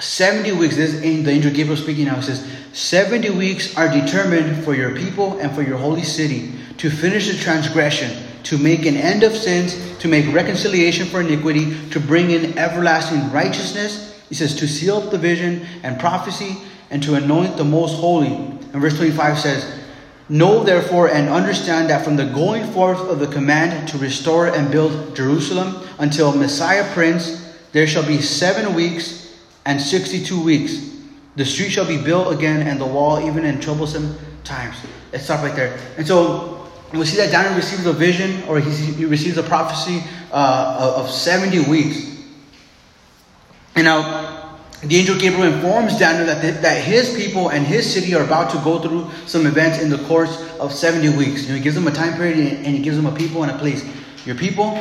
[0.00, 2.20] 70 weeks, this is the angel Gabriel speaking now.
[2.20, 7.28] Says, 70 weeks are determined for your people and for your holy city to finish
[7.28, 8.10] the transgression,
[8.42, 13.30] to make an end of sins, to make reconciliation for iniquity, to bring in everlasting
[13.30, 14.20] righteousness.
[14.28, 16.56] He says, to seal up the vision and prophecy,
[16.90, 18.34] and to anoint the most holy.
[18.34, 19.80] And verse 25 says,
[20.28, 24.72] Know therefore and understand that from the going forth of the command to restore and
[24.72, 27.43] build Jerusalem until Messiah Prince,
[27.74, 30.94] there shall be seven weeks and sixty two weeks.
[31.34, 34.76] The street shall be built again, and the wall even in troublesome times.
[35.12, 35.76] Let's stop right there.
[35.98, 40.94] And so we see that Daniel receives a vision, or he receives a prophecy uh,
[40.96, 42.22] of 70 weeks.
[43.74, 48.14] And now, the angel Gabriel informs Daniel that, the, that his people and his city
[48.14, 51.42] are about to go through some events in the course of 70 weeks.
[51.42, 53.50] You know, he gives them a time period and he gives them a people and
[53.50, 53.84] a place.
[54.24, 54.80] Your people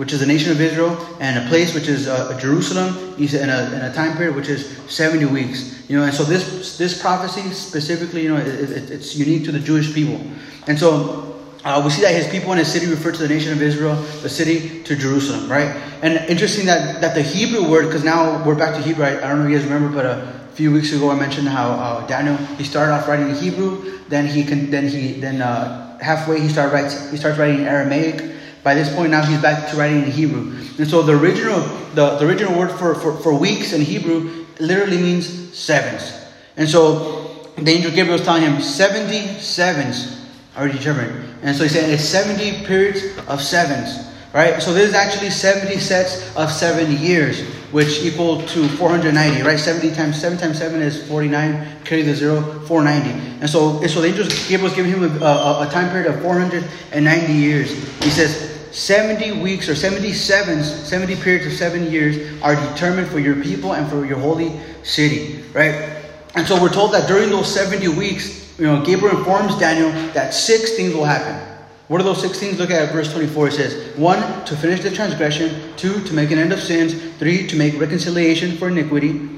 [0.00, 2.88] which is the nation of Israel, and a place which is uh, Jerusalem,
[3.18, 5.84] in a, in a time period which is 70 weeks.
[5.90, 9.52] You know, and so this this prophecy specifically, you know, it, it, it's unique to
[9.52, 10.18] the Jewish people.
[10.66, 13.52] And so uh, we see that his people in his city refer to the nation
[13.52, 15.76] of Israel, the city to Jerusalem, right?
[16.00, 19.04] And interesting that, that the Hebrew word, because now we're back to Hebrew.
[19.04, 21.46] I, I, don't know if you guys remember, but a few weeks ago I mentioned
[21.46, 25.42] how uh, Daniel he started off writing in Hebrew, then he can then he then
[25.42, 29.40] uh, halfway he started writes he starts writing in Aramaic, by this point now he's
[29.40, 30.52] back to writing in Hebrew.
[30.78, 31.60] And so the original
[31.94, 36.12] the, the original word for, for, for weeks in Hebrew literally means sevens.
[36.56, 41.26] And so the angel Gabriel was telling him 70 sevens are determined.
[41.42, 44.06] And so he said it's 70 periods of sevens.
[44.32, 44.62] Right?
[44.62, 47.42] So this is actually 70 sets of seven years,
[47.72, 49.58] which equal to 490, right?
[49.58, 53.40] 70 times 7 times 7 is 49, carry the zero, 490.
[53.40, 56.22] And so, so the angel Gabriel was giving him a, a, a time period of
[56.22, 57.70] 490 years.
[58.04, 63.42] He says, 70 weeks or 77, 70 periods of seven years are determined for your
[63.42, 65.96] people and for your holy city, right?
[66.34, 70.32] And so we're told that during those 70 weeks, you know, Gabriel informs Daniel that
[70.34, 71.48] six things will happen.
[71.88, 72.56] What are those six things?
[72.58, 73.48] Look at verse 24.
[73.48, 75.74] It says, one, to finish the transgression.
[75.76, 76.94] Two, to make an end of sins.
[77.18, 79.28] Three, to make reconciliation for iniquity.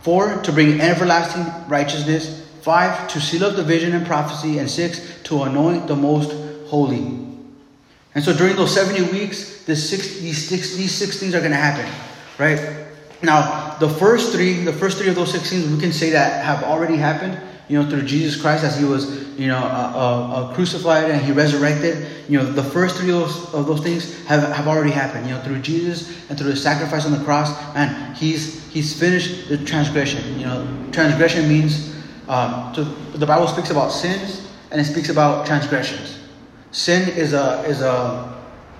[0.00, 2.48] Four, to bring everlasting righteousness.
[2.62, 4.58] Five, to seal up the vision and prophecy.
[4.58, 6.30] And six, to anoint the most
[6.68, 7.29] holy.
[8.20, 11.56] And so during those 70 weeks, six, these, six, these six things are going to
[11.56, 11.90] happen,
[12.38, 12.86] right?
[13.22, 16.44] Now, the first three, the first three of those six things, we can say that
[16.44, 17.40] have already happened,
[17.70, 21.24] you know, through Jesus Christ as he was, you know, uh, uh, uh, crucified and
[21.24, 22.08] he resurrected.
[22.28, 25.32] You know, the first three of those, of those things have, have already happened, you
[25.32, 27.58] know, through Jesus and through his sacrifice on the cross.
[27.74, 30.38] And he's, he's finished the transgression.
[30.38, 31.96] You know, transgression means,
[32.28, 36.19] um, so the Bible speaks about sins and it speaks about transgressions.
[36.72, 38.38] Sin is a is a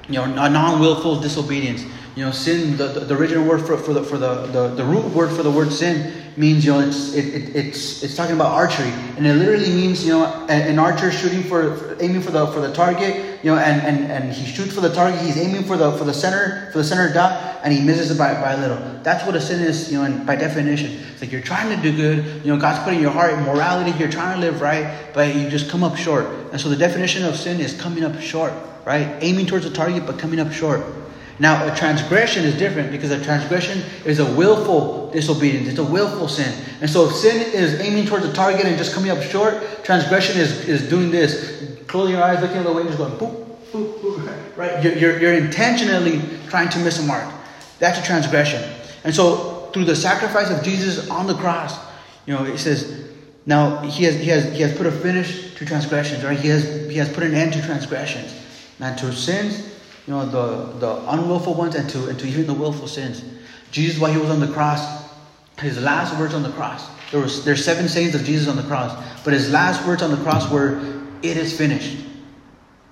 [0.09, 1.85] you know a non-willful disobedience.
[2.17, 2.77] You know, sin.
[2.77, 5.43] The, the, the, original word for, for the for the, the the root word for
[5.43, 9.27] the word sin means you know it's it, it, it's it's talking about archery, and
[9.27, 12.73] it literally means you know an, archer shooting for, for, aiming for the for the
[12.73, 13.39] target.
[13.43, 15.21] You know, and, and and he shoots for the target.
[15.21, 18.19] He's aiming for the for the center for the center dot, and he misses it
[18.19, 18.79] by, by a little.
[19.03, 19.91] That's what a sin is.
[19.91, 22.45] You know, and by definition, it's like you're trying to do good.
[22.45, 23.97] You know, God's putting your heart morality.
[23.99, 26.27] You're trying to live right, but you just come up short.
[26.53, 28.53] And so the definition of sin is coming up short.
[28.85, 30.83] Right, aiming towards the target, but coming up short.
[31.41, 35.69] Now, a transgression is different because a transgression is a willful disobedience.
[35.69, 36.53] It's a willful sin.
[36.83, 40.39] And so if sin is aiming towards a target and just coming up short, transgression
[40.39, 41.81] is, is doing this.
[41.87, 44.57] Closing your eyes, looking at the way, and just going boop, boop, boop.
[44.57, 44.85] Right?
[44.85, 47.33] You're, you're, you're intentionally trying to miss a mark.
[47.79, 48.63] That's a transgression.
[49.05, 51.75] And so through the sacrifice of Jesus on the cross,
[52.27, 53.09] you know, it says,
[53.47, 56.39] now he has, he has, he has put a finish to transgressions, right?
[56.39, 58.37] He has, he has put an end to transgressions.
[58.79, 59.70] And to sins,
[60.11, 63.23] you know, the, the unwillful ones and to, and to even the willful sins.
[63.71, 65.09] Jesus, while he was on the cross,
[65.61, 68.65] his last words on the cross, there was there's seven sayings of Jesus on the
[68.65, 68.93] cross,
[69.23, 70.81] but his last words on the cross were,
[71.23, 72.05] "It is finished."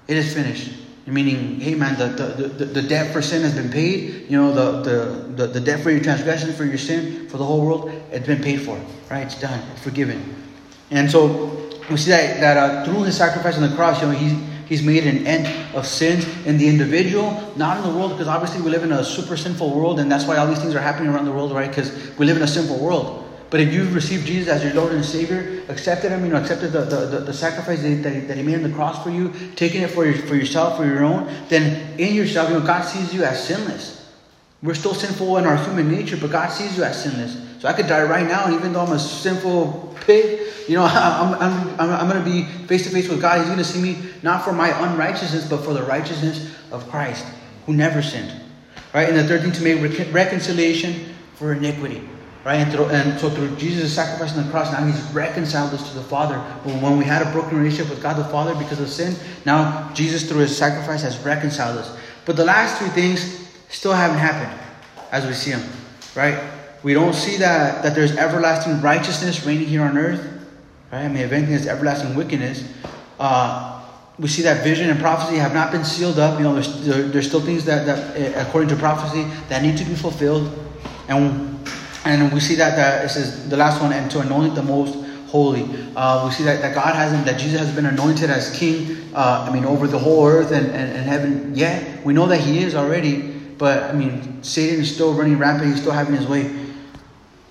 [0.07, 0.71] It is finished.
[1.07, 4.31] Meaning, hey man, the, the, the, the debt for sin has been paid.
[4.31, 7.45] You know, the, the, the, the debt for your transgression, for your sin, for the
[7.45, 8.81] whole world, it's been paid for.
[9.11, 9.27] Right?
[9.27, 9.61] It's done.
[9.73, 10.23] It's forgiven.
[10.93, 14.13] And so we see that, that uh, through his sacrifice on the cross, you know,
[14.13, 14.33] he's,
[14.69, 18.61] he's made an end of sins in the individual, not in the world, because obviously
[18.61, 21.13] we live in a super sinful world, and that's why all these things are happening
[21.13, 21.69] around the world, right?
[21.69, 23.25] Because we live in a sinful world.
[23.51, 26.71] But if you've received Jesus as your Lord and Savior, accepted Him, you know, accepted
[26.71, 29.11] the, the, the, the sacrifice that he, that that, he, made on the cross for
[29.11, 32.67] you, taking it for, your, for yourself, for your own, then in yourself, you know,
[32.67, 34.13] God sees you as sinless.
[34.63, 37.39] We're still sinful in our human nature, but God sees you as sinless.
[37.61, 40.85] So I could die right now, and even though I'm a sinful pig, you know,
[40.91, 43.39] I'm, I'm, I'm, I'm going to be face to face with God.
[43.39, 47.27] He's going to see me not for my unrighteousness, but for the righteousness of Christ,
[47.67, 48.33] who never sinned.
[48.95, 49.09] Right?
[49.09, 52.09] And the third thing, to make reconciliation for iniquity.
[52.45, 52.57] Right?
[52.57, 55.95] And, through, and so through Jesus' sacrifice on the cross, now he's reconciled us to
[55.95, 56.39] the Father.
[56.65, 59.15] When we had a broken relationship with God the Father because of sin,
[59.45, 61.99] now Jesus, through his sacrifice, has reconciled us.
[62.25, 64.59] But the last three things still haven't happened
[65.13, 65.69] as we see them.
[66.15, 66.39] Right?
[66.83, 70.38] We don't see that, that there's everlasting righteousness reigning here on earth.
[70.91, 71.05] Right?
[71.05, 72.73] I mean, if anything, it's everlasting wickedness.
[73.19, 73.85] Uh,
[74.19, 76.39] we see that vision and prophecy have not been sealed up.
[76.39, 79.77] You know, there's, there, there's still things that, that, eh, according to prophecy, that need
[79.79, 80.53] to be fulfilled.
[81.09, 81.49] And
[82.05, 84.95] and we see that, that it says the last one, and to anoint the most
[85.29, 85.69] holy.
[85.95, 89.47] Uh, we see that, that God hasn't, that Jesus has been anointed as king, uh,
[89.49, 91.53] I mean, over the whole earth and, and, and heaven.
[91.55, 93.21] Yeah, we know that he is already,
[93.59, 96.45] but I mean, Satan is still running rampant, he's still having his way.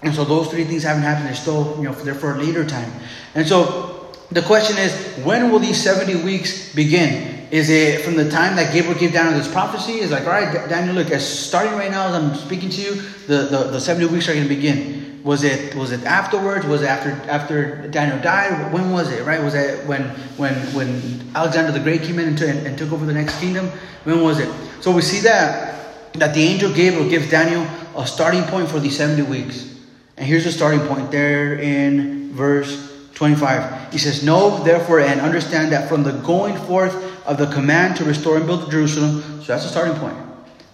[0.03, 2.91] And so those three things haven't happened, they're still, you know, they're for later time.
[3.33, 4.93] And so the question is,
[5.23, 7.47] when will these 70 weeks begin?
[7.49, 9.99] Is it from the time that Gabriel gave Daniel this prophecy?
[9.99, 12.95] Is like, all right, Daniel, look, as starting right now as I'm speaking to you,
[13.27, 15.21] the, the, the 70 weeks are going to begin.
[15.23, 16.65] Was it was it afterwards?
[16.65, 18.71] Was it after after Daniel died?
[18.71, 19.25] When was it?
[19.25, 19.43] Right?
[19.43, 20.03] Was it when
[20.37, 23.67] when when Alexander the Great came in and, and, and took over the next kingdom?
[24.05, 24.49] When was it?
[24.79, 27.67] So we see that that the angel Gabriel gives Daniel
[27.97, 29.76] a starting point for these 70 weeks.
[30.18, 33.91] And here's the starting point there in verse 25.
[33.91, 36.95] He says, Know therefore and understand that from the going forth
[37.26, 40.18] of the command to restore and build Jerusalem, so that's the starting point.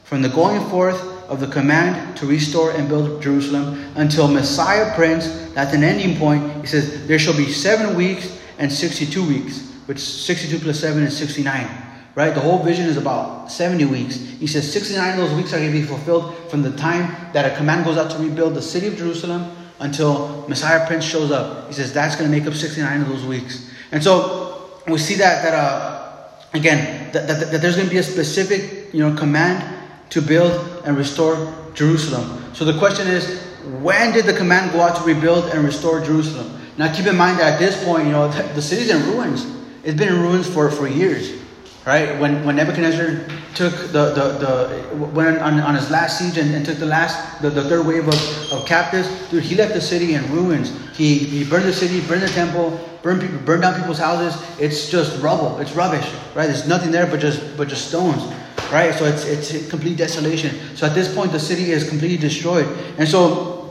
[0.05, 5.27] From the going forth of the command to restore and build Jerusalem until Messiah Prince,
[5.53, 6.61] that's an ending point.
[6.61, 11.17] He says, There shall be seven weeks and 62 weeks, which 62 plus 7 is
[11.17, 11.82] 69.
[12.15, 12.33] Right?
[12.33, 14.15] The whole vision is about 70 weeks.
[14.15, 17.51] He says 69 of those weeks are going to be fulfilled from the time that
[17.51, 19.49] a command goes out to rebuild the city of Jerusalem
[19.79, 21.67] until Messiah Prince shows up.
[21.67, 23.71] He says that's going to make up 69 of those weeks.
[23.91, 27.99] And so we see that, that uh, again, that, that, that there's going to be
[27.99, 29.63] a specific you know, command
[30.11, 32.53] to build and restore Jerusalem.
[32.53, 33.41] So the question is,
[33.81, 36.59] when did the command go out to rebuild and restore Jerusalem?
[36.77, 39.45] Now keep in mind that at this point, you know, the, city's in ruins.
[39.83, 41.42] It's been in ruins for, for years.
[41.85, 42.17] Right?
[42.17, 46.65] When, when Nebuchadnezzar took the, the, the went on, on his last siege and, and
[46.65, 50.13] took the last, the, the third wave of, of captives, dude, he left the city
[50.13, 50.71] in ruins.
[50.95, 54.41] He, he burned the city, burned the temple, burned people, burned down people's houses.
[54.61, 55.59] It's just rubble.
[55.59, 56.47] It's rubbish, right?
[56.47, 58.23] There's nothing there but just, but just stones,
[58.71, 58.95] right?
[58.95, 60.77] So it's, it's complete desolation.
[60.77, 62.65] So at this point, the city is completely destroyed.
[62.97, 63.62] And so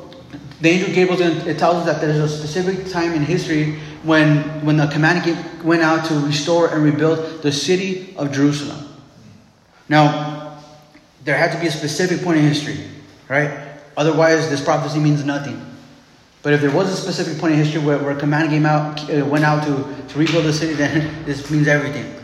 [0.63, 4.77] the angel Gabriel, it tells us that there's a specific time in history when, when
[4.77, 8.89] the command went out to restore and rebuild the city of Jerusalem.
[9.89, 10.61] Now,
[11.25, 12.79] there had to be a specific point in history,
[13.29, 13.51] right?
[13.97, 15.61] Otherwise, this prophecy means nothing.
[16.45, 19.11] But if there was a specific point in history where, where a command came out,
[19.11, 22.15] uh, went out to, to rebuild the city, then this means everything.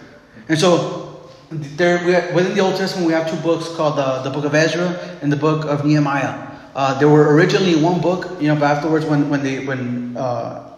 [0.49, 4.45] And so, there, within the Old Testament, we have two books called the, the Book
[4.45, 6.47] of Ezra and the Book of Nehemiah.
[6.74, 10.68] Uh, there were originally one book, you know, but afterwards, when, when they when uh,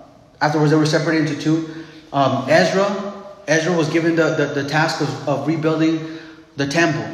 [0.41, 1.85] Afterwards, they were separated into two.
[2.13, 3.15] Um, Ezra,
[3.47, 6.19] Ezra was given the, the, the task of, of rebuilding
[6.57, 7.05] the temple,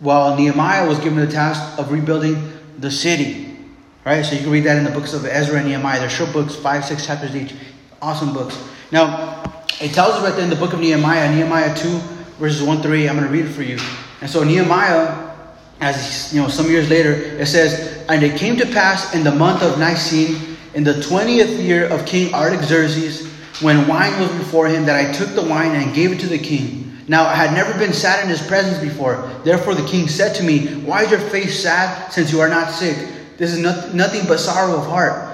[0.00, 3.56] while Nehemiah was given the task of rebuilding the city.
[4.04, 4.22] Right?
[4.22, 6.00] So you can read that in the books of Ezra and Nehemiah.
[6.00, 7.54] They're short books, five, six chapters each.
[8.02, 8.58] Awesome books.
[8.90, 9.42] Now,
[9.80, 11.98] it tells us right there in the book of Nehemiah, Nehemiah 2,
[12.38, 13.08] verses 1 three.
[13.08, 13.78] I'm going to read it for you.
[14.20, 15.33] And so Nehemiah,
[15.80, 19.34] as you know, some years later, it says, And it came to pass in the
[19.34, 23.28] month of Nisan in the 20th year of King Artaxerxes,
[23.60, 26.38] when wine was before him, that I took the wine and gave it to the
[26.38, 26.96] king.
[27.06, 29.30] Now I had never been sad in his presence before.
[29.44, 32.70] Therefore the king said to me, Why is your face sad, since you are not
[32.70, 32.96] sick?
[33.36, 35.33] This is not, nothing but sorrow of heart.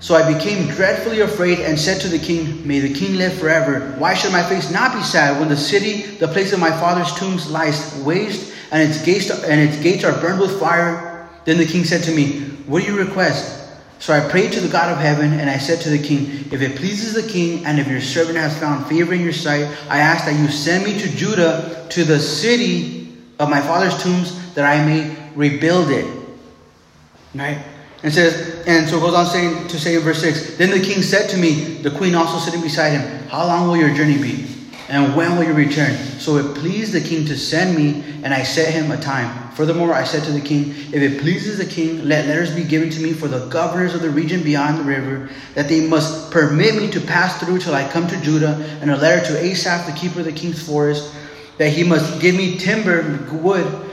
[0.00, 3.94] So I became dreadfully afraid and said to the king, May the king live forever.
[3.98, 7.12] Why should my face not be sad when the city, the place of my father's
[7.14, 11.28] tombs, lies waste and its gates and its gates are burned with fire?
[11.44, 13.58] Then the king said to me, What do you request?
[13.98, 16.62] So I prayed to the God of heaven, and I said to the king, If
[16.62, 19.98] it pleases the king, and if your servant has found favor in your sight, I
[19.98, 24.64] ask that you send me to Judah, to the city of my father's tombs, that
[24.64, 26.06] I may rebuild it.
[27.34, 27.62] Right?
[28.02, 31.02] And says, and so goes on saying to say in verse 6, Then the king
[31.02, 34.46] said to me, the queen also sitting beside him, How long will your journey be?
[34.88, 35.94] And when will you return?
[36.18, 39.52] So it pleased the king to send me, and I set him a time.
[39.52, 42.90] Furthermore, I said to the king, If it pleases the king, let letters be given
[42.90, 46.74] to me for the governors of the region beyond the river, that they must permit
[46.74, 49.92] me to pass through till I come to Judah, and a letter to Asaph, the
[49.92, 51.14] keeper of the king's forest,
[51.58, 53.89] that he must give me timber, wood,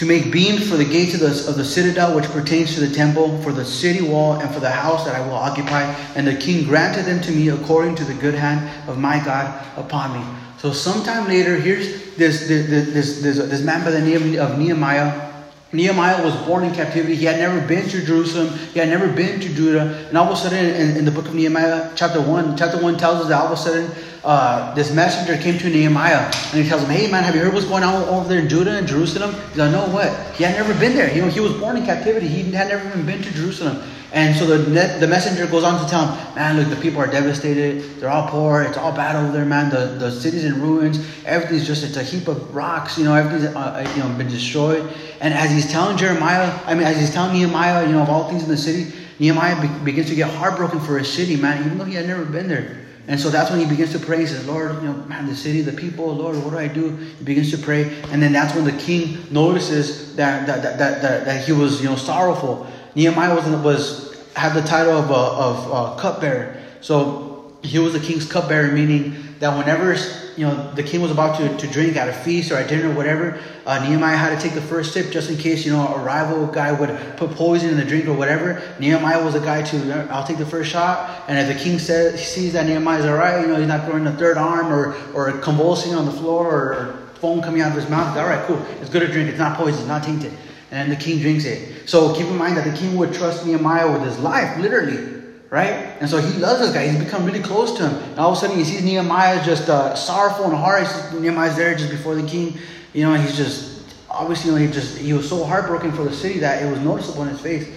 [0.00, 2.88] to make beams for the gates of the, of the citadel which pertains to the
[2.88, 5.82] temple, for the city wall, and for the house that I will occupy.
[6.16, 9.62] And the king granted them to me according to the good hand of my God
[9.76, 10.26] upon me.
[10.56, 15.29] So sometime later, here's this, this, this, this, this man by the name of Nehemiah.
[15.72, 17.14] Nehemiah was born in captivity.
[17.14, 18.58] He had never been to Jerusalem.
[18.72, 20.06] He had never been to Judah.
[20.08, 22.96] And all of a sudden, in, in the book of Nehemiah, chapter 1, chapter 1
[22.96, 23.90] tells us that all of a sudden,
[24.24, 27.54] uh, this messenger came to Nehemiah and he tells him, Hey man, have you heard
[27.54, 29.32] what's going on over there in Judah and Jerusalem?
[29.48, 30.12] He's like, No, what?
[30.34, 31.14] He had never been there.
[31.14, 32.26] You know, he was born in captivity.
[32.26, 33.82] He had never even been to Jerusalem.
[34.12, 34.58] And so the,
[34.98, 37.82] the messenger goes on to tell him, Man, look, the people are devastated.
[38.00, 38.62] They're all poor.
[38.62, 39.70] It's all bad over there, man.
[39.70, 40.98] The, the city's in ruins.
[41.24, 42.98] Everything's just, it's a heap of rocks.
[42.98, 44.92] You know, everything's, uh, uh you know, been destroyed.
[45.20, 48.28] And as he's telling Jeremiah, I mean, as he's telling Nehemiah, you know, of all
[48.28, 51.78] things in the city, Nehemiah be- begins to get heartbroken for his city, man, even
[51.78, 52.80] though he had never been there.
[53.06, 54.20] And so that's when he begins to pray.
[54.20, 56.94] He says, Lord, you know, man, the city, the people, Lord, what do I do?
[56.94, 58.00] He begins to pray.
[58.10, 61.82] And then that's when the king notices that that, that, that, that, that he was,
[61.82, 62.69] you know, sorrowful.
[62.94, 66.60] Nehemiah was, was had the title of, uh, of uh, cupbearer.
[66.80, 69.94] So he was the king's cupbearer, meaning that whenever
[70.36, 72.90] you know the king was about to, to drink at a feast or at dinner
[72.90, 75.86] or whatever, uh, Nehemiah had to take the first sip just in case you know
[75.94, 78.62] a rival guy would put poison in the drink or whatever.
[78.78, 82.26] Nehemiah was the guy to I'll take the first shot, and if the king says
[82.26, 85.32] sees that Nehemiah's all right, you know he's not throwing the third arm or or
[85.38, 88.16] convulsing on the floor or, or foam coming out of his mouth.
[88.16, 88.60] All right, cool.
[88.80, 89.28] It's good to drink.
[89.28, 89.80] It's not poison.
[89.80, 90.32] It's not tainted.
[90.70, 91.88] And the king drinks it.
[91.88, 95.96] So keep in mind that the king would trust Nehemiah with his life, literally right?
[96.00, 96.88] And so he loves this guy.
[96.88, 98.02] He's become really close to him.
[98.10, 100.86] And all of a sudden he sees Nehemiah just uh, sorrowful and hard.
[101.20, 102.56] Nehemiah's there just before the king.
[102.92, 106.12] You know, he's just obviously you know, he just he was so heartbroken for the
[106.12, 107.68] city that it was noticeable in his face.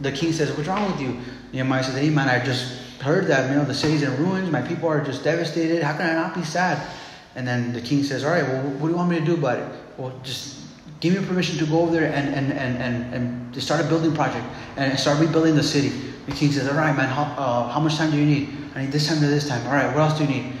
[0.00, 1.18] The king says, "What's wrong with you?"
[1.52, 4.50] Nehemiah says, "Hey man, I just heard that you know the city's in ruins.
[4.50, 5.82] My people are just devastated.
[5.82, 6.86] How can I not be sad?"
[7.34, 9.34] And then the king says, "All right, well, what do you want me to do
[9.34, 9.68] about it?
[9.96, 10.61] Well, just
[11.02, 13.84] give me permission to go over there and and and and, and to start a
[13.90, 14.46] building project
[14.78, 17.96] and start rebuilding the city." The king says, All right, man, how, uh, how much
[17.96, 18.48] time do you need?
[18.74, 19.66] I need this time to this time.
[19.66, 20.52] All right, what else do you need?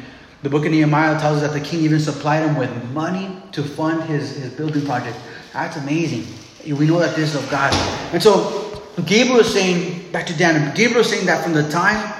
[0.42, 3.62] The book of Nehemiah tells us that the king even supplied him with money to
[3.62, 5.16] fund his, his building project.
[5.52, 6.26] That's amazing.
[6.66, 7.72] We know that this is of God.
[8.12, 12.12] And so Gabriel is saying, back to Daniel, Gabriel is saying that from the time,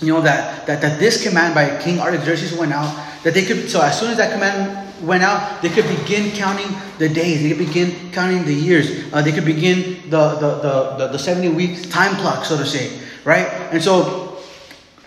[0.00, 2.94] you know, that, that, that this command by King Artaxerxes went out,
[3.24, 6.68] that they could, so as soon as that command went out, they could begin counting
[6.98, 7.42] the days.
[7.42, 9.12] They could begin counting the years.
[9.12, 12.64] Uh, they could begin the, the, the, the, the 70 weeks time clock, so to
[12.64, 13.46] say, right?
[13.72, 14.38] And so,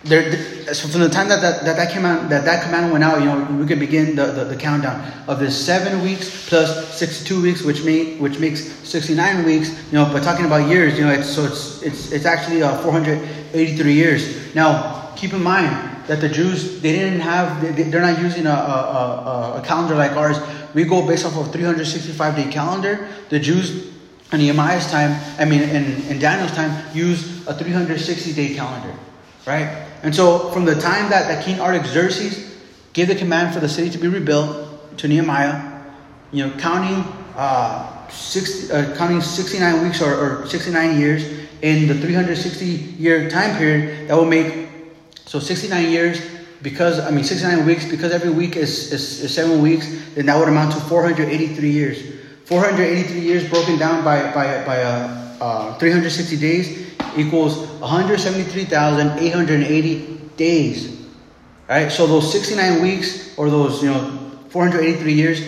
[0.04, 0.32] there,
[0.74, 3.20] so from the time that that, that, that came out, that that command went out,
[3.20, 7.42] you know, we could begin the, the, the countdown of this seven weeks plus 62
[7.42, 9.70] weeks, which make which makes 69 weeks.
[9.92, 12.78] You know, but talking about years, you know, it's so it's it's it's actually uh,
[12.84, 14.54] 483 years.
[14.54, 18.52] Now, keep in mind that the Jews they didn't have they, they're not using a,
[18.52, 20.38] a, a, calendar like ours.
[20.74, 23.08] We go based off of 365 day calendar.
[23.30, 23.94] The Jews
[24.32, 28.94] in Nehemiah's time, I mean in, in Daniel's time, use a 360 day calendar,
[29.46, 29.86] right?
[30.04, 32.56] And so from the time that, that King Artaxerxes
[32.94, 35.82] gave the command for the city to be rebuilt to Nehemiah,
[36.32, 37.04] you know, counting
[37.36, 41.24] uh, 60, uh, counting 69 weeks or, or 69 years
[41.62, 44.65] in the 360 year time period, that will make
[45.26, 46.22] so 69 years,
[46.62, 50.38] because, I mean, 69 weeks, because every week is, is, is seven weeks, then that
[50.38, 52.14] would amount to 483 years.
[52.46, 60.96] 483 years broken down by, by, by uh, uh, 360 days equals 173,880 days.
[61.68, 61.92] Right?
[61.92, 65.42] So those 69 weeks or those, you know, 483 years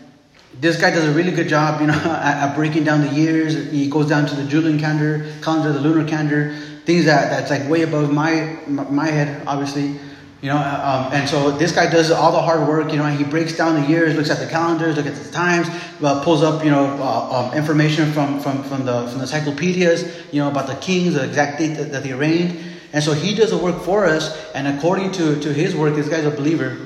[0.60, 3.72] this guy does a really good job, you know, at, at, breaking down the years.
[3.72, 6.56] He goes down to the Julian calendar, calendar, the lunar calendar,
[6.86, 10.00] things that that's like way above my my head, obviously.
[10.42, 12.92] You know, um, and so this guy does all the hard work.
[12.92, 15.68] You know, he breaks down the years, looks at the calendars, looks at the times,
[16.02, 20.04] uh, pulls up you know uh, um, information from from from the from the encyclopedias.
[20.32, 22.71] You know about the kings, the exact date that, that they reigned.
[22.94, 24.52] And so he does the work for us.
[24.54, 26.78] And according to to his work, this guy's a believer.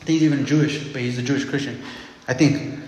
[0.00, 1.82] I think he's even Jewish, but he's a Jewish Christian.
[2.28, 2.80] I think.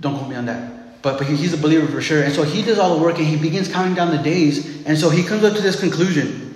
[0.00, 1.02] Don't quote me on that.
[1.02, 2.22] But, but he's a believer for sure.
[2.22, 4.86] And so he does all the work and he begins counting down the days.
[4.86, 6.48] And so he comes up to this conclusion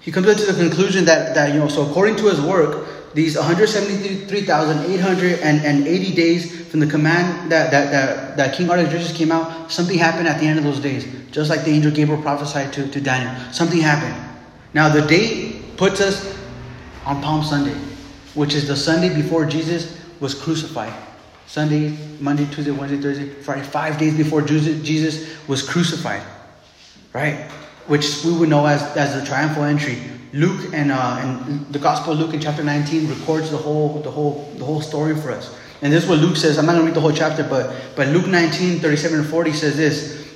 [0.00, 2.88] he comes up to the conclusion that, that, you know, so according to his work,
[3.12, 9.98] these 173,880 days from the command that, that, that, that King Artaxerxes came out, something
[9.98, 13.00] happened at the end of those days, just like the angel Gabriel prophesied to, to
[13.00, 13.34] Daniel.
[13.52, 14.29] Something happened.
[14.74, 16.38] Now, the date puts us
[17.04, 17.74] on Palm Sunday,
[18.34, 20.92] which is the Sunday before Jesus was crucified.
[21.46, 26.22] Sunday, Monday, Tuesday, Wednesday, Thursday, Friday, five days before Jesus was crucified.
[27.12, 27.50] Right?
[27.90, 29.98] which we would know as, as the triumphal entry.
[30.32, 34.10] Luke and, uh, and the Gospel of Luke in chapter 19 records the whole, the
[34.10, 35.58] whole, the whole story for us.
[35.82, 36.56] And this is what Luke says.
[36.56, 39.52] I'm not going to read the whole chapter, but, but Luke 19, 37 and 40
[39.52, 40.32] says this.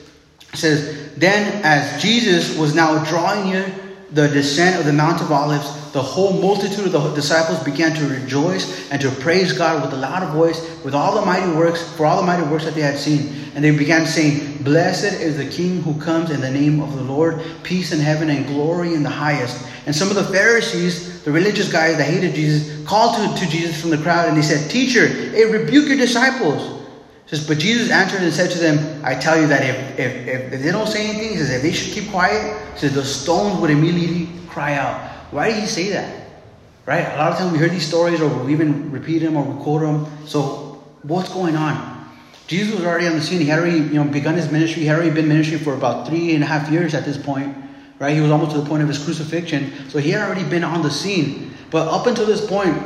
[0.53, 3.73] It says, Then as Jesus was now drawing near
[4.15, 8.07] the descent of the Mount of Olives, the whole multitude of the disciples began to
[8.07, 12.07] rejoice and to praise God with a loud voice with all the mighty works, for
[12.07, 13.51] all the mighty works that they had seen.
[13.57, 17.03] And they began saying, Blessed is the King who comes in the name of the
[17.03, 19.67] Lord, peace in heaven and glory in the highest.
[19.87, 23.81] And some of the Pharisees, the religious guys that hated Jesus, called to, to Jesus
[23.81, 26.84] from the crowd and they said, Teacher, hey, rebuke your disciples.
[27.27, 30.63] Says, but Jesus answered and said to them, I tell you that if, if, if,
[30.63, 33.71] they don't say anything, he says, if they should keep quiet, says the stones would
[33.71, 35.01] immediately cry out.
[35.31, 36.25] Why did he say that?
[36.87, 37.01] Right?
[37.01, 39.63] A lot of times we hear these stories or we even repeat them or we
[39.63, 40.07] quote them.
[40.27, 41.93] So what's going on?
[42.47, 43.41] Jesus was already on the scene.
[43.41, 44.83] He had already, you know, begun his ministry.
[44.83, 47.57] He had already been ministry for about three and a half years at this point.
[47.99, 48.15] Right?
[48.15, 49.89] He was almost to the point of his crucifixion.
[49.89, 51.55] So he had already been on the scene.
[51.71, 52.77] But up until this point,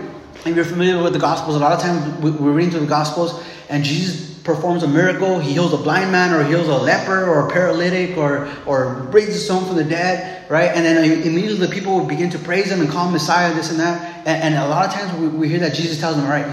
[0.44, 3.44] if you're familiar with the Gospels, a lot of times we're reading through the Gospels
[3.68, 7.46] and Jesus performs a miracle, he heals a blind man or heals a leper or
[7.46, 10.70] a paralytic or, or raises someone from the dead, right?
[10.70, 13.70] And then immediately the people will begin to praise him and call him Messiah, this
[13.70, 14.26] and that.
[14.26, 16.46] And, and a lot of times we, we, hear that Jesus tells them, all right,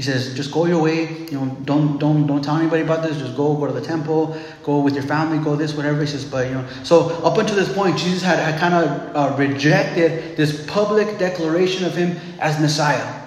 [0.00, 3.18] he says, just go your way, you know, don't, don't, don't tell anybody about this,
[3.18, 6.00] just go, go to the temple, go with your family, go this, whatever.
[6.00, 9.14] He says, but, you know, so up until this point, Jesus had, had kind of
[9.14, 13.26] uh, rejected this public declaration of him as Messiah.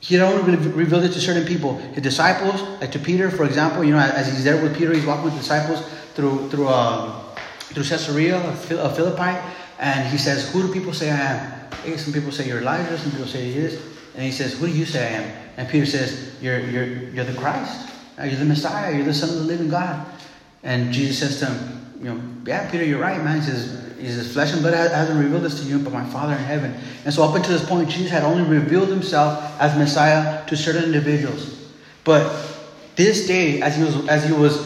[0.00, 1.76] He had only revealed it to certain people.
[1.94, 5.06] His disciples, like to Peter, for example, you know, as he's there with Peter, he's
[5.06, 7.22] walking with disciples through through um,
[7.70, 9.38] through Caesarea of Philippi,
[9.78, 11.20] and he says, "Who do people say I
[11.86, 13.80] am?" Some people say you're Elijah, some people say he is,
[14.16, 17.24] and he says, "Who do you say I am?" And Peter says, "You're you're you're
[17.24, 17.90] the Christ.
[18.18, 18.94] Uh, you're the Messiah.
[18.94, 20.06] You're the Son of the Living God."
[20.62, 24.08] And Jesus says to him, "You know, yeah, Peter, you're right, man." He says, he
[24.08, 26.74] says, Flesh and blood hasn't revealed this to you, but my Father in heaven.
[27.04, 30.82] And so, up until this point, Jesus had only revealed himself as Messiah to certain
[30.82, 31.70] individuals.
[32.02, 32.34] But
[32.96, 34.58] this day, as he was, as he was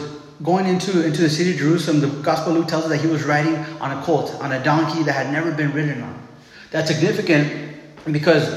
[0.43, 3.25] going into, into the city of Jerusalem, the Gospel Luke tells us that he was
[3.25, 6.29] riding on a colt, on a donkey that had never been ridden on.
[6.71, 7.77] That's significant
[8.11, 8.49] because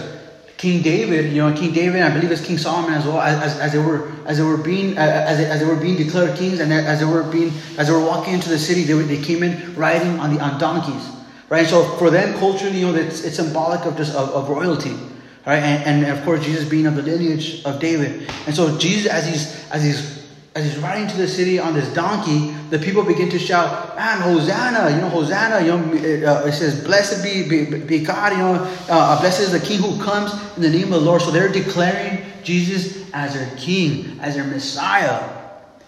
[0.60, 3.72] King David, you know, King David, I believe it's King Solomon as well, as, as,
[3.72, 6.60] they were as they were being uh, as they, as they were being declared kings,
[6.60, 9.42] and as they were being as they were walking into the city, they, they came
[9.42, 11.10] in riding on the on donkeys,
[11.48, 11.66] right?
[11.66, 14.98] So for them, culturally, you know, it's, it's symbolic of just of, of royalty,
[15.46, 15.64] right?
[15.64, 19.28] And, and of course, Jesus being of the lineage of David, and so Jesus, as
[19.28, 20.19] he's as he's
[20.60, 24.22] as he's riding to the city on this donkey, the people begin to shout, "Man,
[24.22, 24.90] Hosanna!
[24.92, 25.66] You know, Hosanna!
[25.66, 28.34] You know, uh, it says, "Blessed be, be, be God!
[28.34, 28.54] You know,
[28.90, 31.32] uh, uh, blessed is the King who comes in the name of the Lord." So
[31.32, 35.22] they're declaring Jesus as their King, as their Messiah.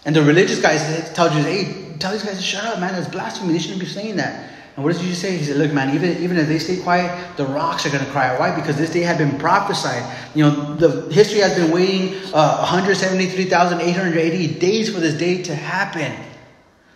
[0.05, 0.81] And the religious guys
[1.13, 2.93] tell Jesus, "Hey, tell these guys to shut up, man!
[2.93, 3.53] That's blasphemy.
[3.53, 5.37] They shouldn't be saying that." And what does Jesus say?
[5.37, 8.11] He said, Look, man, even, even if they stay quiet, the rocks are going to
[8.11, 8.39] cry out.
[8.39, 8.55] Why?
[8.55, 10.03] Because this day had been prophesied.
[10.33, 16.13] You know, the history has been waiting uh, 173,880 days for this day to happen.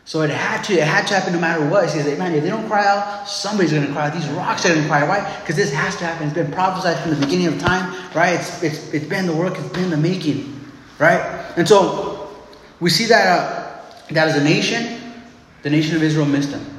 [0.05, 1.85] So it had to, it had to happen no matter what.
[1.85, 4.13] He says, man, if they don't cry out, somebody's gonna cry out.
[4.13, 5.09] These rocks are gonna cry out.
[5.09, 5.39] Why?
[5.39, 6.27] Because this has to happen.
[6.27, 8.39] It's been prophesied from the beginning of time, right?
[8.39, 10.63] It's, it's, it's been the work, it's been the making,
[10.99, 11.19] right?
[11.57, 12.29] And so
[12.79, 15.01] we see that, uh, that as a nation,
[15.63, 16.74] the nation of Israel missed him.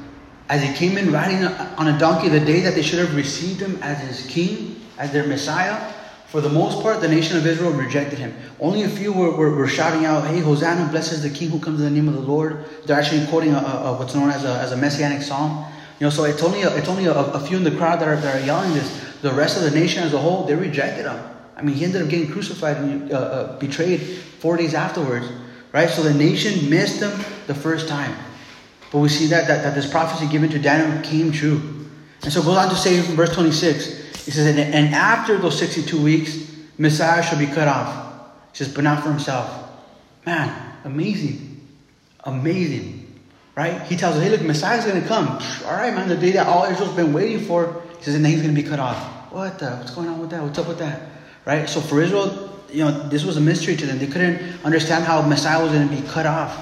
[0.49, 3.61] As he came in riding on a donkey the day that they should have received
[3.61, 5.93] him as his king, as their Messiah,
[6.27, 8.35] for the most part, the nation of Israel rejected him.
[8.59, 11.79] Only a few were, were, were shouting out, Hey, Hosanna, blesses the King who comes
[11.79, 12.65] in the name of the Lord.
[12.85, 15.65] They're actually quoting a, a, what's known as a, as a messianic psalm.
[15.99, 18.09] You know, so it's only, a, it's only a, a, few in the crowd that
[18.09, 19.05] are, that are yelling this.
[19.21, 21.17] The rest of the nation as a whole, they rejected him.
[21.55, 24.01] I mean, he ended up getting crucified and uh, uh, betrayed
[24.39, 25.27] four days afterwards,
[25.71, 25.89] right?
[25.89, 27.11] So the nation missed him
[27.47, 28.15] the first time.
[28.91, 31.85] But we see that, that, that this prophecy given to Daniel came true.
[32.23, 35.37] And so it goes on to say from verse 26, he says, and, and after
[35.37, 38.21] those 62 weeks, Messiah shall be cut off.
[38.51, 39.69] He says, but not for himself.
[40.25, 41.65] Man, amazing.
[42.23, 43.03] Amazing.
[43.55, 43.81] Right?
[43.83, 45.27] He tells us, hey, look, Messiah's going to come.
[45.65, 47.81] All right, man, the day that all Israel's been waiting for.
[47.97, 49.31] He says, and then he's going to be cut off.
[49.31, 49.71] What the?
[49.71, 50.43] What's going on with that?
[50.43, 51.09] What's up with that?
[51.45, 51.67] Right?
[51.67, 53.97] So for Israel, you know, this was a mystery to them.
[53.97, 56.55] They couldn't understand how Messiah was going to be cut off.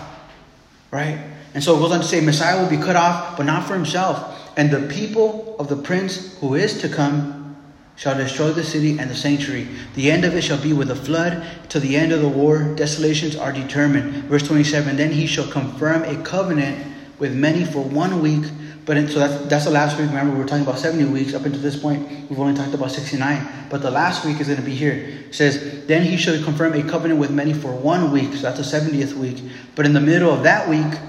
[0.92, 1.20] Right?
[1.56, 3.74] And so it goes on to say, Messiah will be cut off, but not for
[3.74, 4.54] himself.
[4.58, 7.56] And the people of the prince who is to come
[7.96, 9.70] shall destroy the city and the sanctuary.
[9.96, 11.48] The end of it shall be with a flood.
[11.70, 14.26] Till the end of the war, desolations are determined.
[14.26, 18.44] Verse 27 Then he shall confirm a covenant with many for one week.
[18.86, 20.10] But in, so that's, that's the last week.
[20.10, 21.34] Remember, we were talking about 70 weeks.
[21.34, 23.68] Up until this point, we've only talked about 69.
[23.70, 25.26] But the last week is going to be here.
[25.30, 28.34] It says, Then he shall confirm a covenant with many for one week.
[28.34, 29.42] So that's the 70th week.
[29.74, 31.00] But in the middle of that week,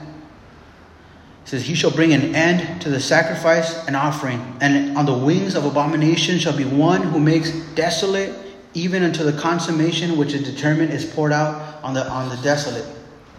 [1.47, 5.55] says, He shall bring an end to the sacrifice and offering, and on the wings
[5.55, 8.35] of abomination shall be one who makes desolate,
[8.75, 12.85] even until the consummation which is determined is poured out on the on the desolate.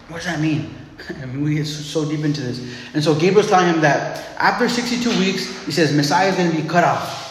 [0.08, 0.74] What does that mean?
[1.22, 2.76] I mean, we get so deep into this.
[2.94, 6.62] And so Gabriel's telling him that after 62 weeks, he says Messiah is going to
[6.62, 7.26] be cut off.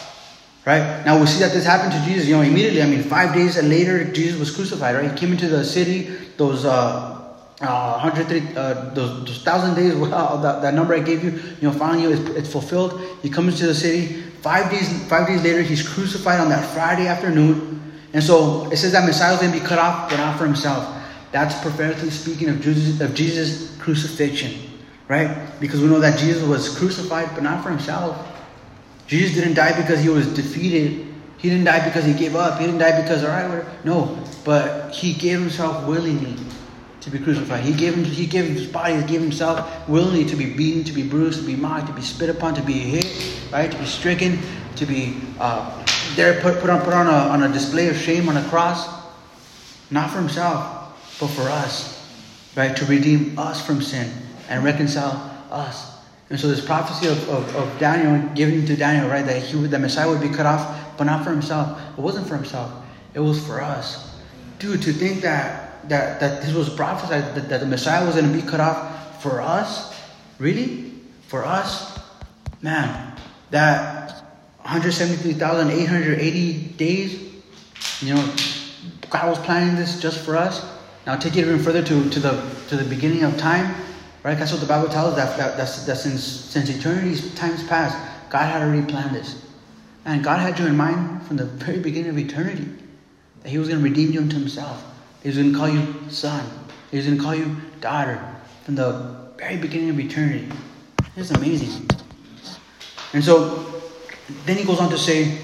[0.64, 1.04] Right?
[1.04, 2.82] Now we see that this happened to Jesus, you know, immediately.
[2.82, 5.10] I mean, five days later, Jesus was crucified, right?
[5.10, 6.02] He came into the city,
[6.36, 7.17] those uh,
[7.60, 11.62] uh, 103, uh, those, those, thousand days, well, that, that number I gave you, you
[11.62, 13.00] know, finally it's, it's fulfilled.
[13.22, 14.22] He comes to the city.
[14.42, 17.82] Five days, five days later, he's crucified on that Friday afternoon.
[18.12, 20.46] And so it says that Messiah is going to be cut off, but not for
[20.46, 20.94] himself.
[21.32, 24.70] That's prophetically speaking of Jesus, of Jesus' crucifixion,
[25.08, 25.48] right?
[25.60, 28.26] Because we know that Jesus was crucified, but not for himself.
[29.08, 31.06] Jesus didn't die because he was defeated.
[31.38, 32.60] He didn't die because he gave up.
[32.60, 36.36] He didn't die because, all right, no, but he gave himself willingly
[37.00, 37.64] to be crucified.
[37.64, 40.92] He gave him, he gave his body, he gave himself willingly to be beaten, to
[40.92, 43.70] be bruised, to be mocked, to be spit upon, to be hit, right?
[43.70, 44.38] To be stricken,
[44.76, 45.84] to be uh,
[46.14, 48.88] there put, put on put on a, on a display of shame on a cross,
[49.90, 52.04] not for himself, but for us,
[52.56, 52.76] right?
[52.76, 54.10] To redeem us from sin
[54.48, 55.12] and reconcile
[55.50, 55.98] us.
[56.30, 59.70] And so this prophecy of, of, of Daniel given to Daniel, right, that he would,
[59.70, 61.80] the Messiah would be cut off, but not for himself.
[61.96, 62.70] It wasn't for himself.
[63.14, 64.14] It was for us.
[64.58, 68.26] Dude, to think that that, that this was prophesied that, that the Messiah was going
[68.26, 69.94] to be cut off for us?
[70.38, 70.92] Really?
[71.28, 71.98] For us?
[72.62, 73.16] Man,
[73.50, 74.24] that
[74.62, 77.20] 173,880 days,
[78.00, 78.34] you know,
[79.10, 80.64] God was planning this just for us.
[81.06, 83.74] Now take it even further to, to the to the beginning of time,
[84.22, 84.38] right?
[84.38, 87.96] That's what the Bible tells us that, that, that since since eternity's times past,
[88.28, 89.42] God had already planned this.
[90.04, 92.68] And God had you in mind from the very beginning of eternity.
[93.42, 94.84] That He was going to redeem you unto Himself.
[95.28, 96.42] He's going to call you son.
[96.90, 98.18] He's going to call you daughter
[98.64, 100.48] from the very beginning of eternity.
[101.16, 101.86] It's amazing.
[103.12, 103.82] And so
[104.46, 105.36] then he goes on to say,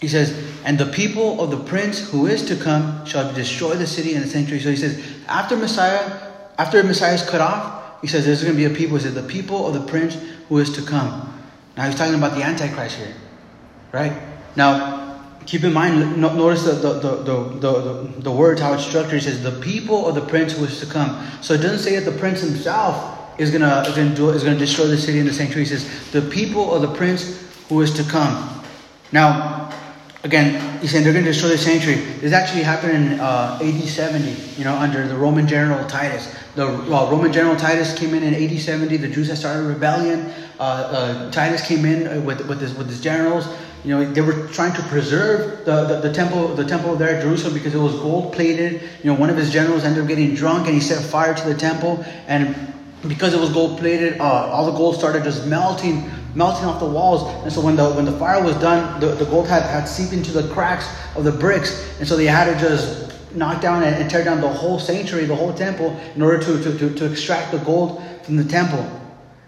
[0.00, 3.86] he says, and the people of the prince who is to come shall destroy the
[3.86, 4.60] city and the sanctuary.
[4.60, 8.58] So he says, after Messiah, after Messiah is cut off, he says there's going to
[8.58, 8.96] be a people.
[8.96, 11.32] He says, the people of the prince who is to come.
[11.76, 13.14] Now he's talking about the Antichrist here.
[13.92, 14.20] Right?
[14.56, 15.05] Now,
[15.46, 19.20] keep in mind, notice the, the, the, the, the, words, how it's structured.
[19.20, 21.24] It says, the people of the prince who is to come.
[21.40, 23.82] So it doesn't say that the prince himself is going to
[24.30, 25.64] is gonna destroy the city and the sanctuary.
[25.64, 28.62] It says, the people of the prince who is to come.
[29.12, 29.72] Now,
[30.24, 32.00] again, he's saying they're going to destroy the sanctuary.
[32.20, 36.34] This actually happened in uh, AD 70, you know, under the Roman general Titus.
[36.54, 38.96] The well, Roman general Titus came in in AD 70.
[38.96, 40.32] The Jews had started a rebellion.
[40.58, 43.46] Uh, uh, Titus came in with, with, his, with his generals.
[43.86, 47.22] You know, they were trying to preserve the, the, the, temple, the temple there at
[47.22, 48.82] Jerusalem because it was gold plated.
[49.04, 51.48] You know, one of his generals ended up getting drunk and he set fire to
[51.48, 52.04] the temple.
[52.26, 52.74] And
[53.06, 56.88] because it was gold plated, uh, all the gold started just melting, melting off the
[56.88, 57.32] walls.
[57.44, 60.12] And so when the when the fire was done, the, the gold had, had seeped
[60.12, 61.88] into the cracks of the bricks.
[62.00, 65.26] And so they had to just knock down and, and tear down the whole sanctuary,
[65.26, 68.84] the whole temple, in order to, to, to, to extract the gold from the temple.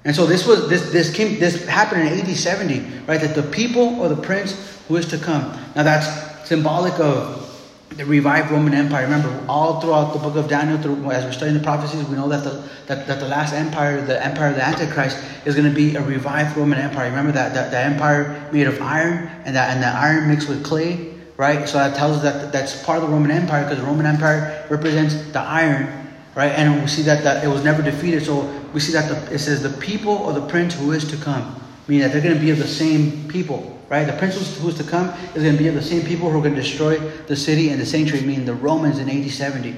[0.09, 3.21] And so this was this this came this happened in AD 70, right?
[3.21, 4.57] That the people or the prince
[4.89, 5.43] who is to come.
[5.77, 7.45] Now that's symbolic of
[7.91, 9.05] the revived Roman Empire.
[9.05, 12.27] Remember, all throughout the book of Daniel, through, as we're studying the prophecies, we know
[12.31, 15.75] that the that, that the last empire, the empire of the Antichrist, is going to
[15.75, 17.11] be a revived Roman Empire.
[17.11, 20.65] Remember that, that that empire made of iron and that and the iron mixed with
[20.65, 21.69] clay, right?
[21.69, 24.67] So that tells us that that's part of the Roman Empire because the Roman Empire
[24.71, 25.98] represents the iron,
[26.39, 26.53] right?
[26.53, 28.25] And we see that, that it was never defeated.
[28.25, 31.17] So we see that the, it says the people or the prince who is to
[31.17, 34.05] come, meaning that they're going to be of the same people right?
[34.05, 36.43] The prince who's to come is going to be of the same people who are
[36.43, 39.75] going to destroy the city and the sanctuary, meaning the Romans in AD 70.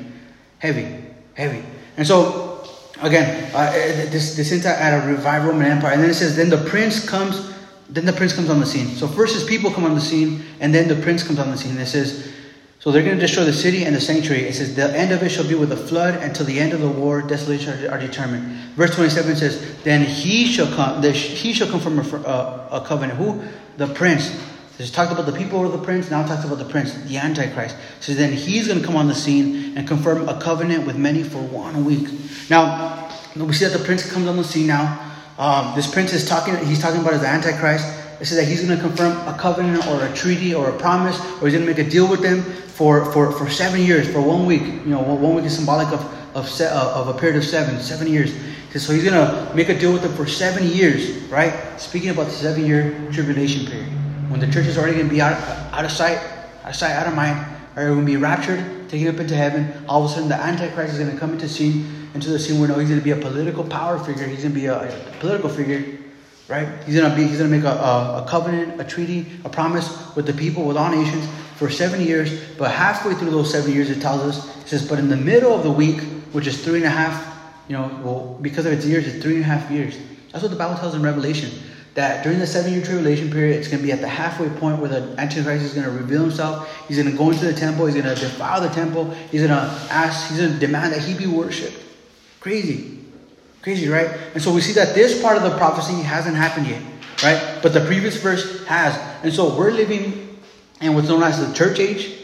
[0.58, 1.04] Heavy,
[1.34, 1.62] heavy.
[1.96, 2.68] And so,
[3.02, 3.70] again, uh,
[4.10, 5.92] this, this entire at a revived Roman Empire.
[5.92, 7.52] And then it says, then the prince comes,
[7.88, 8.88] then the prince comes on the scene.
[8.88, 11.56] So first his people come on the scene, and then the prince comes on the
[11.56, 11.72] scene.
[11.72, 12.32] And it says,
[12.80, 14.42] so they're going to destroy the city and the sanctuary.
[14.44, 16.80] It says, the end of it shall be with a flood until the end of
[16.80, 18.74] the war, desolation are, determined.
[18.74, 23.18] Verse 27 says, then he shall come, he shall come from a, a, a covenant.
[23.18, 23.42] Who?
[23.80, 24.30] the prince.
[24.76, 27.76] This talked about the people of the prince, now talks about the prince, the Antichrist.
[28.00, 31.22] So then he's going to come on the scene and confirm a covenant with many
[31.22, 32.08] for one week.
[32.50, 35.06] Now, we see that the prince comes on the scene now.
[35.38, 37.86] Um, this prince is talking, he's talking about his Antichrist.
[38.20, 41.18] It says that he's going to confirm a covenant or a treaty or a promise,
[41.40, 44.20] or he's going to make a deal with them for, for, for seven years, for
[44.20, 44.62] one week.
[44.62, 47.80] You know, one week is symbolic of, of, se- uh, of a period of seven,
[47.80, 48.34] seven years.
[48.74, 51.52] So he's going to make a deal with them for seven years, right?
[51.80, 53.88] Speaking about the seven year tribulation period.
[54.30, 56.18] When the church is already going to be out, uh, out of sight,
[56.62, 57.44] out of sight, out of mind,
[57.74, 59.72] or going to be raptured, taken up into heaven.
[59.88, 62.60] All of a sudden, the Antichrist is going to come into scene, into the scene
[62.60, 64.26] where no, he's going to be a political power figure.
[64.26, 65.98] He's going to be a, a political figure,
[66.50, 66.68] right?
[66.84, 70.26] He's to be, he's to make a, a, a covenant, a treaty, a promise with
[70.26, 71.26] the people, with all nations
[71.56, 72.42] for seven years.
[72.58, 75.54] But halfway through those seven years, it tells us, it says, but in the middle
[75.54, 76.00] of the week,
[76.32, 77.30] which is three and a half
[77.70, 79.96] you know, well, because of its years, it's three and a half years.
[80.32, 81.52] That's what the Bible tells in Revelation.
[81.94, 84.80] That during the seven year tribulation period, it's going to be at the halfway point
[84.80, 86.68] where the Antichrist is going to reveal himself.
[86.88, 87.86] He's going to go into the temple.
[87.86, 89.10] He's going to defile the temple.
[89.30, 91.80] He's going to ask, he's going to demand that he be worshipped.
[92.40, 92.99] Crazy.
[93.62, 94.08] Crazy, right?
[94.34, 96.82] And so we see that this part of the prophecy hasn't happened yet,
[97.22, 97.58] right?
[97.62, 98.98] But the previous verse has.
[99.22, 100.38] And so we're living
[100.80, 102.16] in what's known as the church age.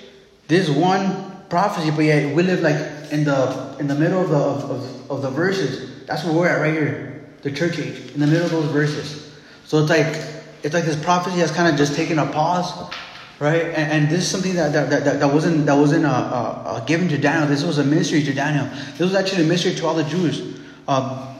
[0.49, 2.77] This one prophecy, but yet we live like
[3.13, 6.07] in the in the middle of the of, of, of the verses.
[6.07, 9.37] That's where we're at right here, the church age, in the middle of those verses.
[9.65, 10.07] So it's like
[10.63, 12.91] it's like this prophecy has kind of just taken a pause,
[13.41, 13.63] right?
[13.63, 16.85] And, and this is something that that, that, that wasn't that wasn't uh, uh, uh,
[16.87, 17.47] given to Daniel.
[17.47, 18.67] This was a mystery to Daniel.
[18.93, 20.57] This was actually a mystery to all the Jews.
[20.89, 21.39] Um,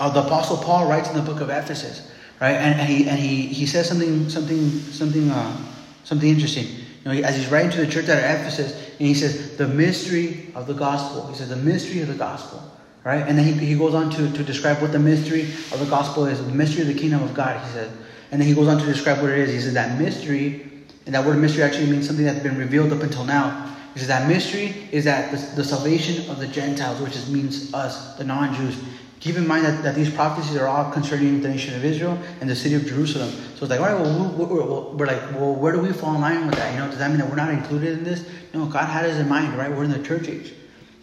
[0.00, 2.10] uh, the Apostle Paul writes in the book of Ephesus,
[2.40, 2.54] right?
[2.54, 5.56] And, and he and he he says something something something uh,
[6.04, 6.66] something interesting.
[7.04, 10.52] You know, as he's writing to the church at Ephesus, and he says, the mystery
[10.54, 11.26] of the gospel.
[11.26, 12.62] He says, the mystery of the gospel.
[13.02, 13.26] Right?
[13.26, 16.26] And then he, he goes on to, to describe what the mystery of the gospel
[16.26, 17.90] is, the mystery of the kingdom of God, he says,
[18.30, 19.52] And then he goes on to describe what it is.
[19.52, 20.70] He says that mystery,
[21.04, 23.76] and that word mystery actually means something that's been revealed up until now.
[23.94, 27.72] He says that mystery is that the, the salvation of the Gentiles, which is, means
[27.72, 28.76] us, the non-Jews.
[29.20, 32.50] Keep in mind that, that these prophecies are all concerning the nation of Israel and
[32.50, 33.30] the city of Jerusalem.
[33.30, 36.20] So it's like, all right, well, we're, we're, like, well, where do we fall in
[36.20, 36.72] line with that?
[36.74, 38.28] You know, does that mean that we're not included in this?
[38.52, 39.70] No, God had us in mind, right?
[39.70, 40.52] We're in the church age.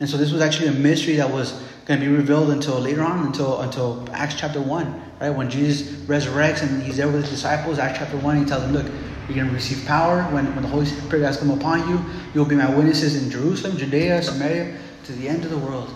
[0.02, 3.04] And so this was actually a mystery that was going to be revealed until later
[3.04, 5.30] on, until until Acts chapter 1, right?
[5.30, 8.74] When Jesus resurrects and he's there with his disciples, Acts chapter 1, he tells them,
[8.74, 8.86] look,
[9.32, 12.04] you're going to receive power when, when the Holy Spirit has come upon you.
[12.34, 15.94] You'll be my witnesses in Jerusalem, Judea, Samaria, to the end of the world.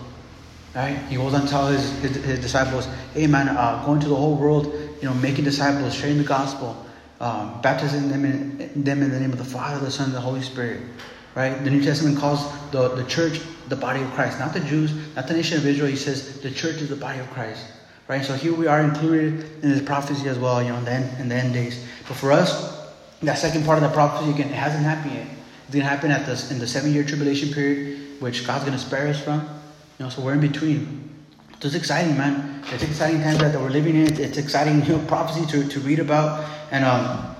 [0.74, 0.96] Right?
[1.08, 4.16] He goes on to tell his, his, his disciples, hey man, uh, go into the
[4.16, 4.66] whole world,
[5.00, 6.86] you know, making disciples, sharing the gospel,
[7.20, 10.20] um, baptizing them in, them in the name of the Father, the Son, and the
[10.20, 10.82] Holy Spirit.
[11.34, 11.62] Right?
[11.64, 15.26] The New Testament calls the, the church the body of Christ, not the Jews, not
[15.26, 15.88] the nation of Israel.
[15.88, 17.66] He says the church is the body of Christ.
[18.08, 18.24] Right?
[18.24, 21.20] So here we are included in this prophecy as well, you know, in the end,
[21.20, 21.84] in the end days.
[22.06, 22.75] But for us,
[23.22, 25.26] that second part of the prophecy, again, it hasn't happened yet.
[25.64, 28.76] It's going to happen at the, in the seven year tribulation period, which God's going
[28.76, 29.40] to spare us from.
[29.98, 31.14] You know, so we're in between.
[31.60, 32.62] So it's exciting, man.
[32.70, 34.20] It's exciting times that we're living in.
[34.20, 37.34] It's exciting, know, prophecy to, to read about and um,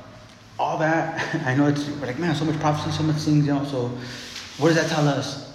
[0.59, 1.45] all that.
[1.47, 3.65] I know it's like, man, so much prophecy, so much things, you know.
[3.65, 3.89] So
[4.59, 5.55] what does that tell us?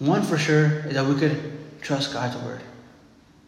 [0.00, 2.60] One for sure is that we could trust God's word.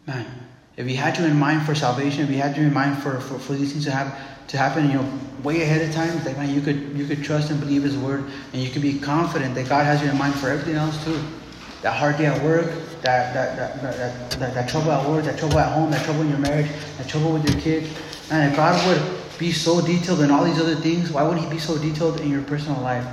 [0.07, 0.44] Man,
[0.77, 3.19] if you had you in mind for salvation, if you had you in mind for,
[3.19, 4.17] for, for these things to have
[4.47, 7.51] to happen, you know, way ahead of time, like man, you could you could trust
[7.51, 10.35] and believe His word, and you could be confident that God has you in mind
[10.35, 11.19] for everything else too
[11.85, 12.65] that hard day at work,
[13.03, 16.21] that, that, that, that, that, that trouble at work, that trouble at home, that trouble
[16.21, 16.67] in your marriage,
[16.97, 17.95] that trouble with your kids.
[18.31, 21.47] And if God would be so detailed in all these other things, why would He
[21.47, 23.05] be so detailed in your personal life?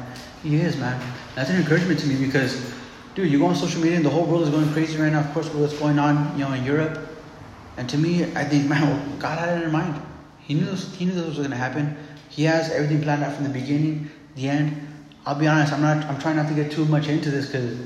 [0.42, 0.98] He is, man.
[1.34, 2.72] That's an encouragement to me because,
[3.14, 5.20] dude, you go on social media and the whole world is going crazy right now.
[5.20, 6.98] Of course, with what's going on, you know, in Europe,
[7.76, 10.00] And to me, I think, man, God had it in mind.
[10.40, 11.96] He knew this, he knew this was going to happen.
[12.28, 14.88] He has everything planned out from the beginning, the end.
[15.24, 16.04] I'll be honest, I'm not.
[16.06, 17.78] I'm trying not to get too much into this because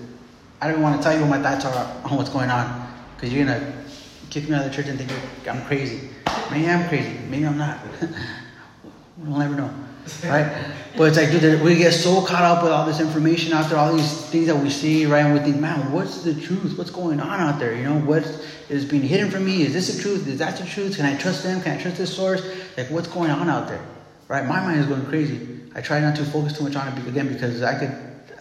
[0.61, 2.89] I don't want to tell you what my thoughts are on what's going on.
[3.15, 3.85] Because you're gonna
[4.31, 5.11] kick me out of the church and think
[5.47, 6.09] I'm crazy.
[6.51, 7.19] Maybe I'm crazy.
[7.29, 7.79] Maybe I'm not.
[9.19, 9.71] we'll never know,
[10.25, 10.75] right?
[10.97, 13.95] But it's like, dude, we get so caught up with all this information after all
[13.95, 15.27] these things that we see, right?
[15.27, 16.79] And we think, man, what's the truth?
[16.79, 17.77] What's going on out there?
[17.77, 18.25] You know, what
[18.71, 19.63] is being hidden from me?
[19.63, 20.27] Is this the truth?
[20.27, 20.97] Is that the truth?
[20.97, 21.61] Can I trust them?
[21.61, 22.43] Can I trust this source?
[22.79, 23.85] Like, what's going on out there?
[24.29, 24.47] Right?
[24.47, 25.61] My mind is going crazy.
[25.75, 27.95] I try not to focus too much on it again because I could,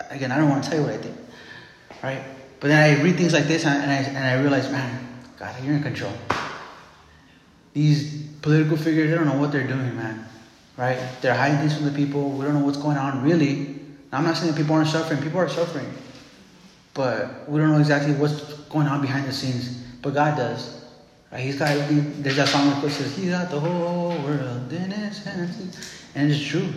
[0.09, 1.17] again, I don't want to tell you what I think.
[2.01, 2.23] Right?
[2.61, 5.07] But then I read things like this and I, and I realize, man,
[5.38, 6.13] God, you're in control.
[7.73, 10.26] These political figures, they don't know what they're doing, man.
[10.78, 10.99] Right?
[11.21, 12.30] They're hiding things from the people.
[12.32, 13.80] We don't know what's going on, really.
[14.11, 15.21] Now, I'm not saying that people aren't suffering.
[15.21, 15.91] People are suffering.
[16.93, 19.84] But we don't know exactly what's going on behind the scenes.
[20.01, 20.86] But God does.
[21.32, 21.41] Right?
[21.41, 21.67] He's got.
[21.67, 25.78] There's that song that says, "He's got the whole world in His hands.
[26.13, 26.67] And it's true.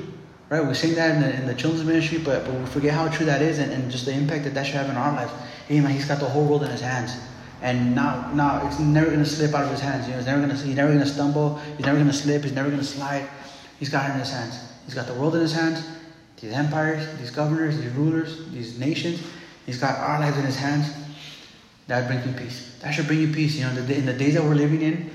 [0.49, 0.65] Right?
[0.65, 3.27] We sing that in the, in the children's ministry, but, but we forget how true
[3.27, 5.33] that is and, and just the impact that that should have in our lives.
[5.67, 7.17] Hey, man, He's got the whole world in His hands
[7.61, 10.07] and now now it's never gonna slip out of his hands.
[10.07, 11.59] You know, it's never gonna he's never gonna stumble.
[11.77, 12.43] He's never gonna slip.
[12.45, 13.29] He's never gonna slide.
[13.79, 14.61] He's got it in his hands.
[14.85, 15.87] He's got the world in his hands.
[16.41, 19.23] These empires, these governors, these rulers, these nations.
[19.67, 20.93] He's got our lives in his hands.
[21.89, 22.79] That brings you peace.
[22.83, 23.57] That should bring you peace.
[23.57, 25.11] You know, in the, in the days that we're living in,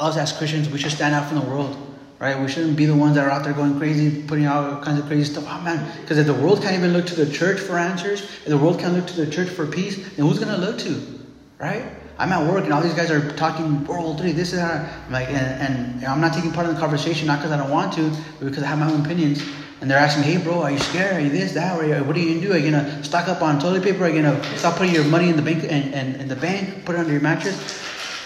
[0.00, 1.76] us as Christians, we should stand out from the world.
[2.18, 2.38] Right?
[2.38, 4.98] We shouldn't be the ones that are out there going crazy, putting out all kinds
[4.98, 5.44] of crazy stuff.
[5.46, 8.46] Oh man, because if the world can't even look to the church for answers, if
[8.46, 11.18] the world can't look to the church for peace, then who's gonna look to?
[11.58, 11.84] right?
[12.18, 14.92] I'm at work and all these guys are talking World Three, this and that.
[15.06, 17.70] I'm like, and, and I'm not taking part in the conversation, not because I don't
[17.70, 18.10] want to,
[18.40, 19.42] but because I have my own opinions.
[19.80, 21.16] And they're asking, hey, bro, are you scared?
[21.16, 21.78] Are you this, that?
[21.78, 22.52] Or what are you gonna do?
[22.52, 24.04] Are you gonna stock up on toilet paper?
[24.04, 26.84] Are you gonna stop putting your money in the bank and, and in the bank,
[26.84, 27.56] put it under your mattress?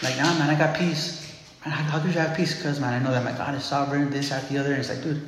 [0.00, 1.20] I'm like, nah, man, I got peace.
[1.66, 2.56] Man, how could you have peace?
[2.56, 4.70] Because man, I know that my God is sovereign, this, that, the other.
[4.70, 5.20] And it's like, dude,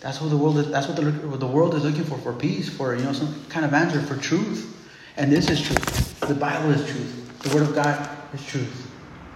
[0.00, 0.68] that's what the world is.
[0.72, 3.64] That's what the, the world is looking for, for peace, for you know, some kind
[3.64, 4.74] of answer, for truth.
[5.16, 6.20] And this is truth.
[6.20, 7.17] The Bible is truth.
[7.42, 8.90] The Word of God is truth.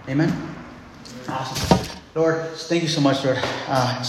[0.09, 0.55] Amen?
[1.27, 1.87] Awesome.
[2.15, 3.39] Lord, thank you so much, Lord.
[3.67, 4.01] Uh,